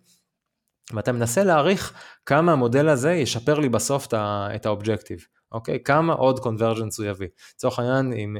ואתה 0.92 1.12
מנסה 1.12 1.44
להעריך 1.44 1.92
כמה 2.26 2.52
המודל 2.52 2.88
הזה 2.88 3.12
ישפר 3.12 3.58
לי 3.58 3.68
בסוף 3.68 4.06
את 4.54 4.66
ה 4.66 4.72
objective. 4.72 5.26
אוקיי? 5.52 5.78
כמה 5.84 6.12
עוד 6.12 6.40
conversions 6.40 6.98
הוא 6.98 7.06
יביא. 7.06 7.28
לצורך 7.54 7.78
העניין, 7.78 8.12
אם, 8.12 8.36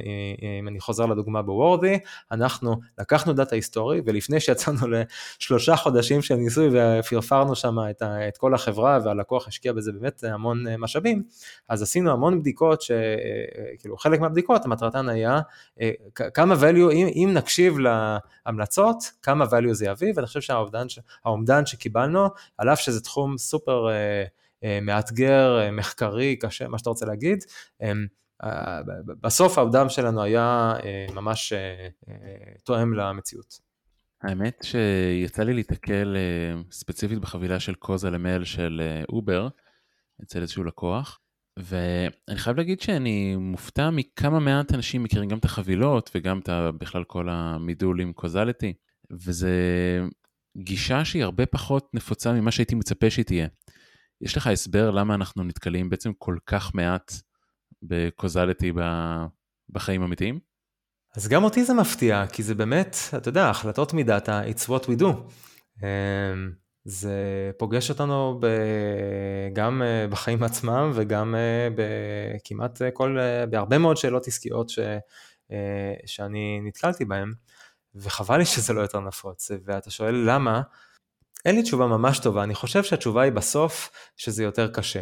אם 0.59 0.67
אני 0.67 0.79
חוזר 0.79 1.05
לדוגמה 1.05 1.41
בוורדי, 1.41 1.99
אנחנו 2.31 2.75
לקחנו 2.99 3.33
דאטה 3.33 3.55
היסטורי, 3.55 4.01
ולפני 4.05 4.39
שיצאנו 4.39 4.77
לשלושה 4.87 5.75
חודשים 5.75 6.21
של 6.21 6.35
ניסוי 6.35 6.69
ופרפרנו 6.71 7.55
שם 7.55 7.75
את, 7.89 8.01
את 8.27 8.37
כל 8.37 8.53
החברה, 8.53 8.99
והלקוח 9.05 9.47
השקיע 9.47 9.73
בזה 9.73 9.91
באמת 9.91 10.23
המון 10.23 10.63
משאבים, 10.77 11.23
אז 11.69 11.81
עשינו 11.81 12.11
המון 12.11 12.39
בדיקות, 12.39 12.81
שכאילו 12.81 13.97
חלק 13.97 14.19
מהבדיקות, 14.19 14.65
המטרתן 14.65 15.09
היה 15.09 15.39
אה, 15.81 15.91
כמה 16.33 16.55
value, 16.55 16.91
אם, 16.93 17.07
אם 17.07 17.29
נקשיב 17.33 17.77
להמלצות, 18.45 19.11
כמה 19.21 19.45
value 19.45 19.73
זה 19.73 19.85
יביא, 19.85 20.13
ואני 20.15 20.27
חושב 20.27 20.41
שהאומדן 20.41 21.65
שקיבלנו, 21.65 22.27
על 22.57 22.69
אף 22.69 22.79
שזה 22.79 23.01
תחום 23.01 23.37
סופר... 23.37 23.89
אה, 23.89 24.23
מאתגר, 24.81 25.59
אה, 25.59 25.71
מחקרי, 25.71 26.35
קשה, 26.35 26.67
מה 26.67 26.77
שאתה 26.77 26.89
רוצה 26.89 27.05
להגיד. 27.05 27.43
אה, 27.81 27.93
בסוף 29.21 29.57
העבודה 29.57 29.89
שלנו 29.89 30.23
היה 30.23 30.73
ממש 31.13 31.53
תואם 32.63 32.93
למציאות. 32.93 33.59
האמת 34.23 34.63
שיצא 34.63 35.43
לי 35.43 35.53
להיתקל 35.53 36.15
ספציפית 36.71 37.19
בחבילה 37.19 37.59
של 37.59 37.75
causal 37.75 38.09
ML 38.09 38.43
של 38.43 38.81
אובר, 39.09 39.47
אצל 40.23 40.41
איזשהו 40.41 40.63
לקוח, 40.63 41.19
ואני 41.57 42.37
חייב 42.37 42.57
להגיד 42.57 42.81
שאני 42.81 43.35
מופתע 43.35 43.89
מכמה 43.89 44.39
מעט 44.39 44.73
אנשים 44.73 45.03
מכירים 45.03 45.29
גם 45.29 45.37
את 45.37 45.45
החבילות 45.45 46.09
וגם 46.15 46.39
את 46.39 46.49
בכלל 46.77 47.03
כל 47.03 47.29
המידול 47.29 48.01
עם 48.01 48.13
causality, 48.13 48.73
וזה 49.11 49.51
גישה 50.57 51.05
שהיא 51.05 51.23
הרבה 51.23 51.45
פחות 51.45 51.89
נפוצה 51.93 52.33
ממה 52.33 52.51
שהייתי 52.51 52.75
מצפה 52.75 53.09
שהיא 53.09 53.25
תהיה. 53.25 53.47
יש 54.21 54.37
לך 54.37 54.47
הסבר 54.47 54.91
למה 54.91 55.15
אנחנו 55.15 55.43
נתקלים 55.43 55.89
בעצם 55.89 56.11
כל 56.17 56.37
כך 56.45 56.75
מעט 56.75 57.13
ב 57.83 57.92
causality 57.92 58.71
בחיים 59.69 60.03
אמיתיים? 60.03 60.39
אז 61.15 61.27
גם 61.27 61.43
אותי 61.43 61.63
זה 61.63 61.73
מפתיע, 61.73 62.27
כי 62.27 62.43
זה 62.43 62.55
באמת, 62.55 62.95
אתה 63.17 63.29
יודע, 63.29 63.49
החלטות 63.49 63.93
מדאטה, 63.93 64.41
it's 64.43 64.69
what 64.69 64.83
we 64.83 65.01
do. 65.01 65.05
אמ, 65.83 66.51
זה 66.85 67.51
פוגש 67.57 67.89
אותנו 67.89 68.39
ב... 68.41 68.47
גם 69.53 69.81
אה, 69.81 70.07
בחיים 70.07 70.43
עצמם 70.43 70.91
וגם 70.93 71.35
אה, 71.35 71.67
בכמעט 71.75 72.81
כל, 72.93 73.19
אה, 73.19 73.45
בהרבה 73.45 73.77
מאוד 73.77 73.97
שאלות 73.97 74.27
עסקיות 74.27 74.69
ש... 74.69 74.79
שאני 76.05 76.61
נתקלתי 76.63 77.05
בהן, 77.05 77.33
וחבל 77.95 78.37
לי 78.37 78.45
שזה 78.45 78.73
לא 78.73 78.81
יותר 78.81 78.99
נפוץ, 78.99 79.51
ואתה 79.65 79.91
שואל 79.91 80.15
למה, 80.15 80.61
אין 81.47 81.55
לי 81.55 81.63
תשובה 81.63 81.87
ממש 81.87 82.19
טובה, 82.19 82.43
אני 82.43 82.55
חושב 82.55 82.83
שהתשובה 82.83 83.21
היא 83.21 83.31
בסוף 83.31 83.91
שזה 84.17 84.43
יותר 84.43 84.67
קשה. 84.67 85.01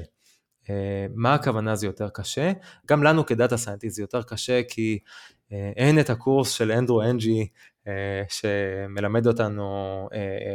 Uh, 0.64 0.68
מה 1.16 1.34
הכוונה 1.34 1.76
זה 1.76 1.86
יותר 1.86 2.10
קשה? 2.10 2.52
גם 2.88 3.04
לנו 3.04 3.26
כ 3.26 3.37
data 3.37 3.58
scientist 3.58 3.96
זה 3.96 4.04
יותר 4.04 4.24
קשה 4.24 4.62
כי 4.64 5.00
uh, 5.04 5.54
אין 5.76 6.00
את 6.00 6.10
הקורס 6.10 6.52
של 6.52 6.72
אנדרו 6.72 7.02
אנג 7.02 7.48
uh, 7.84 7.88
שמלמד 8.30 9.28
אותנו 9.28 10.08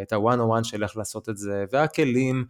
את 0.03 0.13
ה-101 0.13 0.65
של 0.65 0.83
איך 0.83 0.97
לעשות 0.97 1.29
את 1.29 1.37
זה, 1.37 1.65
והכלים 1.73 2.45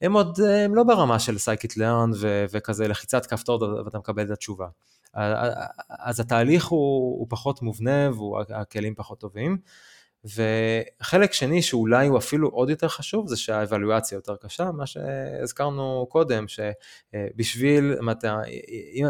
הם 0.00 0.12
עוד, 0.12 0.40
הם 0.40 0.74
לא 0.74 0.84
ברמה 0.84 1.18
של 1.18 1.38
scikit-learn 1.38 2.10
וכזה 2.50 2.88
לחיצת 2.88 3.26
כפתור 3.26 3.62
ואתה 3.84 3.98
מקבל 3.98 4.26
את 4.26 4.30
התשובה. 4.30 4.66
אז 6.04 6.20
התהליך 6.20 6.66
הוא, 6.66 7.18
הוא 7.18 7.26
פחות 7.30 7.62
מובנה 7.62 8.10
והכלים 8.48 8.94
פחות 8.94 9.20
טובים. 9.20 9.58
וחלק 10.24 11.32
שני 11.32 11.62
שאולי 11.62 12.06
הוא 12.06 12.18
אפילו 12.18 12.48
עוד 12.48 12.70
יותר 12.70 12.88
חשוב 12.88 13.28
זה 13.28 13.36
שה 13.36 13.54
evaluation 13.54 14.16
יותר 14.16 14.36
קשה, 14.36 14.70
מה 14.70 14.86
שהזכרנו 14.86 16.06
קודם, 16.10 16.44
שבשביל, 16.48 17.94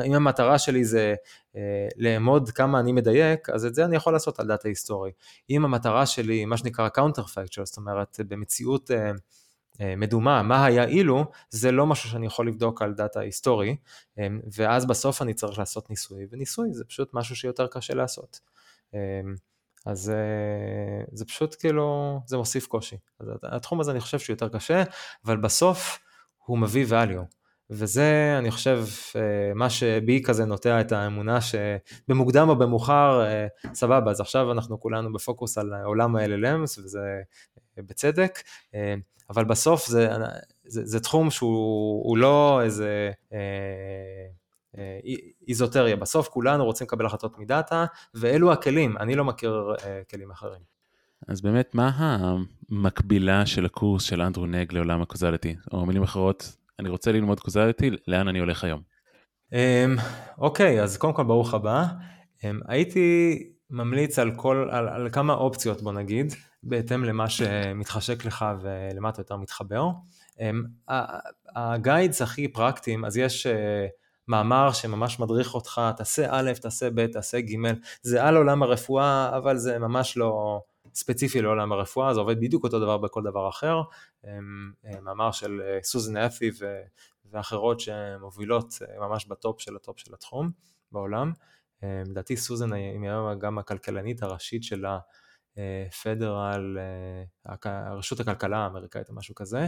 אם 0.05 0.15
המטרה 0.15 0.59
שלי 0.59 0.85
זה 0.85 1.15
אה, 1.57 1.89
לאמוד 1.97 2.51
כמה 2.51 2.81
אני 2.81 2.93
מדייק, 2.93 3.51
אז 3.51 3.67
את 3.67 3.75
זה 3.75 3.85
אני 3.85 3.97
יכול 3.97 4.13
לעשות 4.13 4.41
על 4.41 4.47
דאטה 4.47 4.69
היסטורי. 4.69 5.11
אם 5.51 5.65
המטרה 5.65 6.07
שלי, 6.07 6.45
מה 6.45 6.57
שנקרא 6.57 6.89
counterfactual, 6.99 7.65
זאת 7.65 7.77
אומרת 7.77 8.21
במציאות 8.29 8.91
אה, 8.91 9.11
אה, 9.81 9.97
מדומה, 9.97 10.43
מה 10.43 10.67
היה 10.67 10.85
אילו, 10.85 11.25
זה 11.51 11.73
לא 11.73 11.87
משהו 11.87 12.11
שאני 12.11 12.27
יכול 12.27 12.49
לבדוק 12.49 12.83
על 12.83 12.95
דאטה 12.95 13.21
היסטורי, 13.21 13.77
ואז 14.57 14.87
בסוף 14.87 15.23
אני 15.23 15.35
צריך 15.35 15.59
לעשות 15.59 15.91
ניסוי, 15.91 16.27
וניסוי 16.31 16.73
זה 16.73 16.85
פשוט 16.85 17.15
משהו 17.15 17.37
שיותר 17.37 17.67
קשה 17.67 17.95
לעשות. 17.95 18.41
אז 19.87 20.11
אה, 20.11 21.05
זה 21.13 21.25
פשוט 21.25 21.57
כאילו, 21.59 22.21
זה 22.27 22.37
מוסיף 22.37 22.67
קושי. 22.67 22.97
אז 23.21 23.29
התחום 23.43 23.81
הזה 23.81 23.91
אני 23.91 24.01
חושב 24.01 24.19
שהוא 24.19 24.35
יותר 24.35 24.49
קשה, 24.49 24.83
אבל 25.25 25.37
בסוף 25.37 25.99
הוא 26.45 26.59
מביא 26.59 26.87
value. 26.87 27.37
וזה, 27.71 28.37
אני 28.39 28.51
חושב, 28.51 28.85
אה, 29.17 29.55
מה 29.55 29.71
שבי 29.71 30.23
כזה 30.23 30.45
נוטע 30.45 30.81
את 30.81 30.93
האמונה 30.93 31.39
שבמוקדם 31.41 32.49
או 32.49 32.57
במאוחר, 32.57 33.25
אה, 33.27 33.47
סבבה, 33.75 34.11
אז 34.11 34.21
עכשיו 34.21 34.53
אנחנו 34.53 34.81
כולנו 34.81 35.13
בפוקוס 35.13 35.59
על 35.59 35.75
עולם 35.85 36.17
ה-LLMs, 36.17 36.81
וזה 36.85 37.21
בצדק, 37.77 38.39
אבל 39.31 39.45
בסוף 39.45 39.87
זה, 39.87 40.09
זה, 40.65 40.81
זה 40.85 41.01
תחום 41.01 41.31
שהוא 41.31 42.19
לא 42.19 42.61
איזה... 42.63 43.11
אה, 44.79 44.99
איזוטריה. 45.49 45.97
בסוף 45.97 46.29
כולנו 46.29 46.65
רוצים 46.65 46.85
לקבל 46.85 47.07
החלטות 47.07 47.39
מדאטה, 47.39 47.87
ואלו 48.15 48.53
הכלים, 48.53 48.97
אני 48.97 49.15
לא 49.15 49.25
מכיר 49.25 49.75
אה, 49.85 50.01
כלים 50.11 50.31
אחרים. 50.31 50.77
אז 51.29 51.41
באמת, 51.41 51.75
מה 51.75 51.91
המקבילה 52.71 53.47
של 53.47 53.65
הקורס 53.65 54.03
של 54.03 54.23
אנדרו 54.23 54.47
נג 54.47 54.73
לעולם 54.73 55.03
הקוזליטי? 55.03 55.57
או 55.73 55.87
מילים 55.87 56.03
אחרות, 56.03 56.57
אני 56.79 56.89
רוצה 56.89 57.13
ללמוד 57.13 57.41
קוזליטי, 57.41 57.91
לאן 58.09 58.29
אני 58.29 58.39
הולך 58.39 58.65
היום? 58.65 58.83
אמ, 59.53 59.97
אוקיי, 60.39 60.83
אז 60.83 60.97
קודם 60.97 61.13
כל 61.13 61.25
ברוך 61.25 61.55
הבא. 61.55 61.85
אמ, 62.45 62.61
הייתי 62.69 63.39
ממליץ 63.71 64.19
על, 64.19 64.31
כל, 64.37 64.69
על, 64.71 64.89
על 64.89 65.09
כמה 65.11 65.35
אופציות 65.35 65.83
בוא 65.83 65.93
נגיד, 65.93 66.35
בהתאם 66.63 67.05
למה 67.05 67.29
שמתחשק 67.29 68.25
לך 68.25 68.45
ולמה 68.61 69.09
אתה 69.09 69.21
יותר 69.21 69.37
מתחבר. 69.37 69.89
אמ, 70.41 70.65
הגיידס 71.57 72.23
הכי 72.23 72.49
פרקטיים, 72.49 73.05
אז 73.05 73.17
יש 73.17 73.47
אה, 73.47 73.87
מאמר 74.29 74.73
שממש 74.73 75.21
מדריך 75.21 75.55
אותך, 75.55 75.81
תעשה 75.97 76.27
א', 76.31 76.53
תעשה 76.63 76.89
ב', 76.95 77.07
תעשה 77.07 77.41
ג', 77.41 77.57
זה 78.03 78.25
על 78.25 78.37
עולם 78.37 78.63
הרפואה, 78.63 79.37
אבל 79.37 79.57
זה 79.57 79.79
ממש 79.79 80.17
לא 80.17 80.61
ספציפי 80.95 81.43
לעולם 81.43 81.73
הרפואה, 81.73 82.15
זה 82.15 82.21
עובד 82.21 82.41
בדיוק 82.41 82.65
אותו 82.65 82.81
דבר 82.81 82.99
בכל 82.99 83.23
דבר 83.23 83.49
אחר. 83.49 83.83
אמ, 84.25 84.73
אה, 84.87 85.01
מאמר 85.01 85.33
של 85.33 85.63
אה, 85.65 85.79
סוזן 85.83 86.17
את'י 86.17 86.51
ואחרות 87.25 87.81
שמובילות 87.81 88.75
אה, 88.83 89.09
ממש 89.09 89.27
ב 89.27 89.35
top 89.35 89.61
של 89.61 89.77
ה 89.77 89.82
top 89.82 89.99
של 89.99 90.15
התחום 90.15 90.51
בעולם. 90.93 91.33
לדעתי 91.83 92.37
סוזן 92.37 92.73
היא 92.73 93.01
היום 93.03 93.39
גם 93.39 93.59
הכלכלנית 93.59 94.23
הראשית 94.23 94.63
של 94.63 94.85
ה 95.57 95.70
federal, 95.70 96.79
רשות 97.97 98.21
הכלכלה 98.21 98.59
האמריקאית 98.59 99.09
או 99.09 99.15
משהו 99.15 99.35
כזה. 99.35 99.67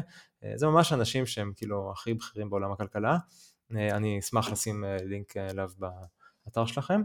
זה 0.55 0.67
ממש 0.67 0.93
אנשים 0.93 1.27
שהם 1.27 1.53
כאילו 1.57 1.91
הכי 1.93 2.15
בכירים 2.15 2.51
בעולם 2.51 2.73
הכלכלה. 2.73 3.19
אה, 3.77 3.97
אני 3.97 4.19
אשמח 4.19 4.53
לשים 4.53 4.85
אה, 4.85 4.97
לינק 5.05 5.37
אה, 5.37 5.51
אליו 5.51 5.71
באתר 5.79 6.67
שלכם. 6.67 7.03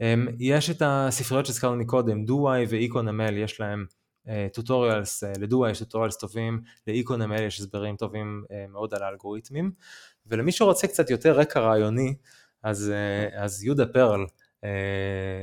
אמ, 0.00 0.28
יש 0.38 0.70
את 0.70 0.82
הספריות 0.84 1.46
שהזכרנו 1.46 1.76
מקודם, 1.76 2.24
דו-וואי 2.24 2.64
ואיקונמל, 2.68 3.36
יש 3.36 3.60
להם 3.60 3.86
טוטוריאלס, 4.52 5.22
לדו-וואי 5.24 5.70
יש 5.70 5.78
טוטוריאלס 5.78 6.16
טובים, 6.16 6.62
לאיקונמל 6.86 7.42
יש 7.42 7.60
הסברים 7.60 7.96
טובים 7.96 8.44
מאוד 8.68 8.94
על 8.94 9.02
האלגוריתמים, 9.02 9.72
ולמי 10.26 10.52
שרוצה 10.52 10.86
קצת 10.86 11.10
יותר 11.10 11.32
רקע 11.32 11.60
רעיוני, 11.60 12.14
אז, 12.62 12.92
אז 13.34 13.64
יהודה 13.64 13.86
פרל, 13.86 14.26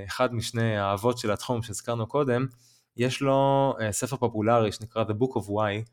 אחד 0.07 0.33
משני 0.33 0.77
האבות 0.77 1.17
של 1.17 1.31
התחום 1.31 1.61
שהזכרנו 1.61 2.07
קודם, 2.07 2.45
יש 2.97 3.21
לו 3.21 3.73
ספר 3.91 4.17
פופולרי 4.17 4.71
שנקרא 4.71 5.03
The 5.03 5.13
Book 5.23 5.33
of 5.33 5.47
Why, 5.47 5.89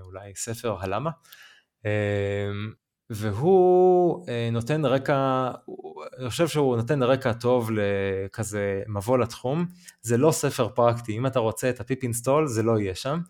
אולי 0.00 0.34
ספר 0.34 0.76
הלמה, 0.80 1.10
אמ, 1.84 1.90
והוא 3.10 4.24
אה, 4.28 4.48
נותן 4.52 4.84
רקע, 4.84 5.50
אני 6.18 6.30
חושב 6.30 6.48
שהוא 6.48 6.76
נותן 6.76 7.02
רקע 7.02 7.32
טוב 7.32 7.70
לכזה 7.72 8.82
מבוא 8.88 9.18
לתחום. 9.18 9.66
זה 10.02 10.16
לא 10.16 10.32
ספר 10.32 10.68
פרקטי, 10.68 11.16
אם 11.16 11.26
אתה 11.26 11.38
רוצה 11.38 11.70
את 11.70 11.80
הפיפ 11.80 12.02
אינסטול 12.02 12.46
זה 12.46 12.62
לא 12.62 12.78
יהיה 12.78 12.94
שם. 12.94 13.20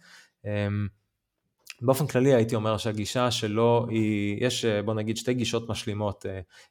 אמ, 0.45 0.87
באופן 1.83 2.07
כללי 2.07 2.35
הייתי 2.35 2.55
אומר 2.55 2.77
שהגישה 2.77 3.31
שלו 3.31 3.87
היא, 3.89 4.47
יש 4.47 4.65
בוא 4.65 4.95
נגיד 4.95 5.17
שתי 5.17 5.35
גישות 5.35 5.69
משלימות, 5.69 6.27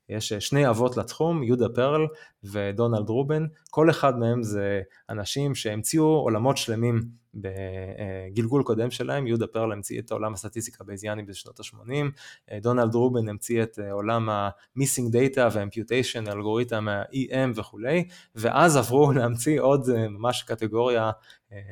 יש 0.09 0.33
שני 0.33 0.69
אבות 0.69 0.97
לתחום, 0.97 1.43
יהודה 1.43 1.69
פרל 1.75 2.07
ודונלד 2.43 3.09
רובן, 3.09 3.45
כל 3.69 3.89
אחד 3.89 4.19
מהם 4.19 4.43
זה 4.43 4.81
אנשים 5.09 5.55
שהמציאו 5.55 6.05
עולמות 6.05 6.57
שלמים 6.57 7.01
בגלגול 7.35 8.63
קודם 8.63 8.91
שלהם, 8.91 9.27
יהודה 9.27 9.47
פרל 9.47 9.71
המציא 9.71 9.99
את 9.99 10.11
עולם 10.11 10.33
הסטטיסטיקה 10.33 10.83
בייזיאני 10.83 11.23
בשנות 11.23 11.59
ה-80, 11.59 12.55
דונלד 12.61 12.95
רובן 12.95 13.29
המציא 13.29 13.63
את 13.63 13.79
עולם 13.91 14.29
ה-missing 14.29 15.11
data 15.11 15.39
וה-imputation, 15.51 16.31
אלגוריתם 16.31 16.87
ה-EM 16.87 17.51
וכולי, 17.55 18.07
ואז 18.35 18.77
עברו 18.77 19.11
להמציא 19.17 19.61
עוד 19.61 19.89
ממש 20.09 20.43
קטגוריה 20.43 21.11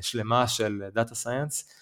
שלמה 0.01 0.47
של 0.47 0.83
Data 0.95 1.13
Science. 1.25 1.73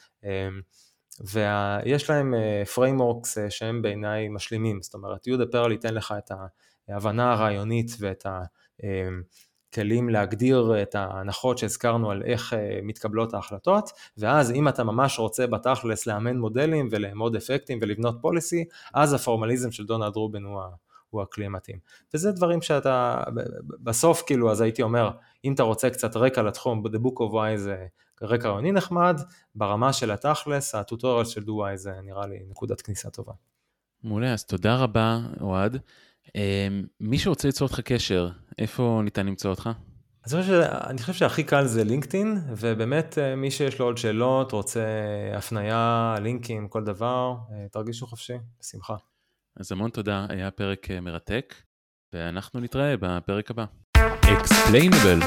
ויש 1.20 2.10
להם 2.10 2.34
frameworks 2.76 3.50
שהם 3.50 3.82
בעיניי 3.82 4.30
משלימים, 4.30 4.82
זאת 4.82 4.94
אומרת 4.94 5.28
יהודה 5.28 5.46
פרל 5.52 5.72
ייתן 5.72 5.94
לך 5.94 6.14
את 6.18 6.32
ההבנה 6.90 7.34
הרעיונית 7.34 7.92
ואת 8.00 8.26
הכלים 9.72 10.10
להגדיר 10.10 10.82
את 10.82 10.96
ההנחות 10.96 11.58
שהזכרנו 11.58 12.12
על 12.12 12.24
איך 12.26 12.54
מתקבלות 12.84 13.34
ההחלטות, 13.34 13.90
ואז 14.18 14.52
אם 14.52 14.68
אתה 14.68 14.84
ממש 14.84 15.20
רוצה 15.20 15.48
בתכלס 15.48 16.08
לאמן 16.08 16.38
מודלים 16.38 16.88
ולאמוד 16.92 17.36
אפקטים 17.36 17.80
ולבנות 17.82 18.16
פוליסי, 18.22 18.66
אז 18.94 19.14
הפורמליזם 19.14 19.72
של 19.72 19.86
דונלד 19.86 20.16
רובן 20.16 20.44
הוא, 20.44 20.62
הוא 21.10 21.22
הכלי 21.22 21.46
המתאים. 21.46 21.78
וזה 22.14 22.32
דברים 22.32 22.62
שאתה, 22.62 23.24
בסוף 23.84 24.24
כאילו, 24.26 24.52
אז 24.52 24.62
הייתי 24.62 24.82
אומר, 24.82 25.12
אם 25.46 25.54
אתה 25.54 25.64
רוצה 25.64 25.90
קצת 25.90 26.16
רקע 26.16 26.42
לתחום, 26.42 26.86
The 26.86 27.00
Book 27.00 27.18
of 27.20 27.34
Why 27.34 27.58
זה 27.58 27.86
רקע 28.22 28.50
רעיוני 28.50 28.72
נחמד, 28.72 29.22
ברמה 29.56 29.94
של 29.94 30.12
התכלס, 30.12 30.76
הטוטוריאל 30.76 31.26
של 31.26 31.44
דו-וואי 31.44 31.78
זה 31.78 31.92
נראה 32.04 32.28
לי 32.28 32.40
נקודת 32.50 32.82
כניסה 32.82 33.10
טובה. 33.10 33.34
מעולה, 34.04 34.34
אז 34.34 34.46
תודה 34.46 34.76
רבה, 34.76 35.20
אוהד. 35.42 35.78
אמ, 36.36 36.84
מי 37.00 37.18
שרוצה 37.18 37.48
ליצור 37.48 37.68
אותך 37.68 37.80
קשר, 37.80 38.30
איפה 38.58 39.02
ניתן 39.04 39.26
למצוא 39.26 39.50
אותך? 39.50 39.70
אז 40.26 40.36
אני 40.90 40.98
חושב 41.02 41.14
שהכי 41.14 41.44
קל 41.44 41.66
זה 41.66 41.84
לינקדאין, 41.84 42.38
ובאמת 42.58 43.18
אה, 43.18 43.36
מי 43.36 43.52
שיש 43.52 43.80
לו 43.80 43.86
עוד 43.86 43.98
שאלות, 43.98 44.52
רוצה 44.52 44.82
הפנייה, 45.38 46.16
לינקים, 46.22 46.68
כל 46.68 46.84
דבר, 46.84 47.36
אה, 47.52 47.66
תרגישו 47.72 48.08
חופשי, 48.08 48.34
בשמחה. 48.60 48.96
אז 49.60 49.72
המון 49.72 49.90
תודה, 49.90 50.26
היה 50.30 50.52
פרק 50.52 50.92
אה, 50.92 51.02
מרתק, 51.02 51.56
ואנחנו 52.14 52.60
נתראה 52.60 52.96
בפרק 53.00 53.52
הבא. 53.52 53.66
אקספליינבל, 54.22 55.20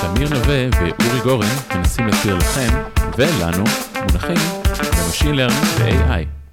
תמיר 0.00 0.28
נווה 0.28 0.68
ואורי 0.72 1.20
גורן 1.24 1.76
מנסים 1.76 2.06
להסביר 2.06 2.36
לכם 2.36 2.68
ולנו 3.18 3.64
מונחים 3.94 4.62
במשין 4.98 5.34
לרנינג 5.34 5.64
ו-AI. 5.78 6.45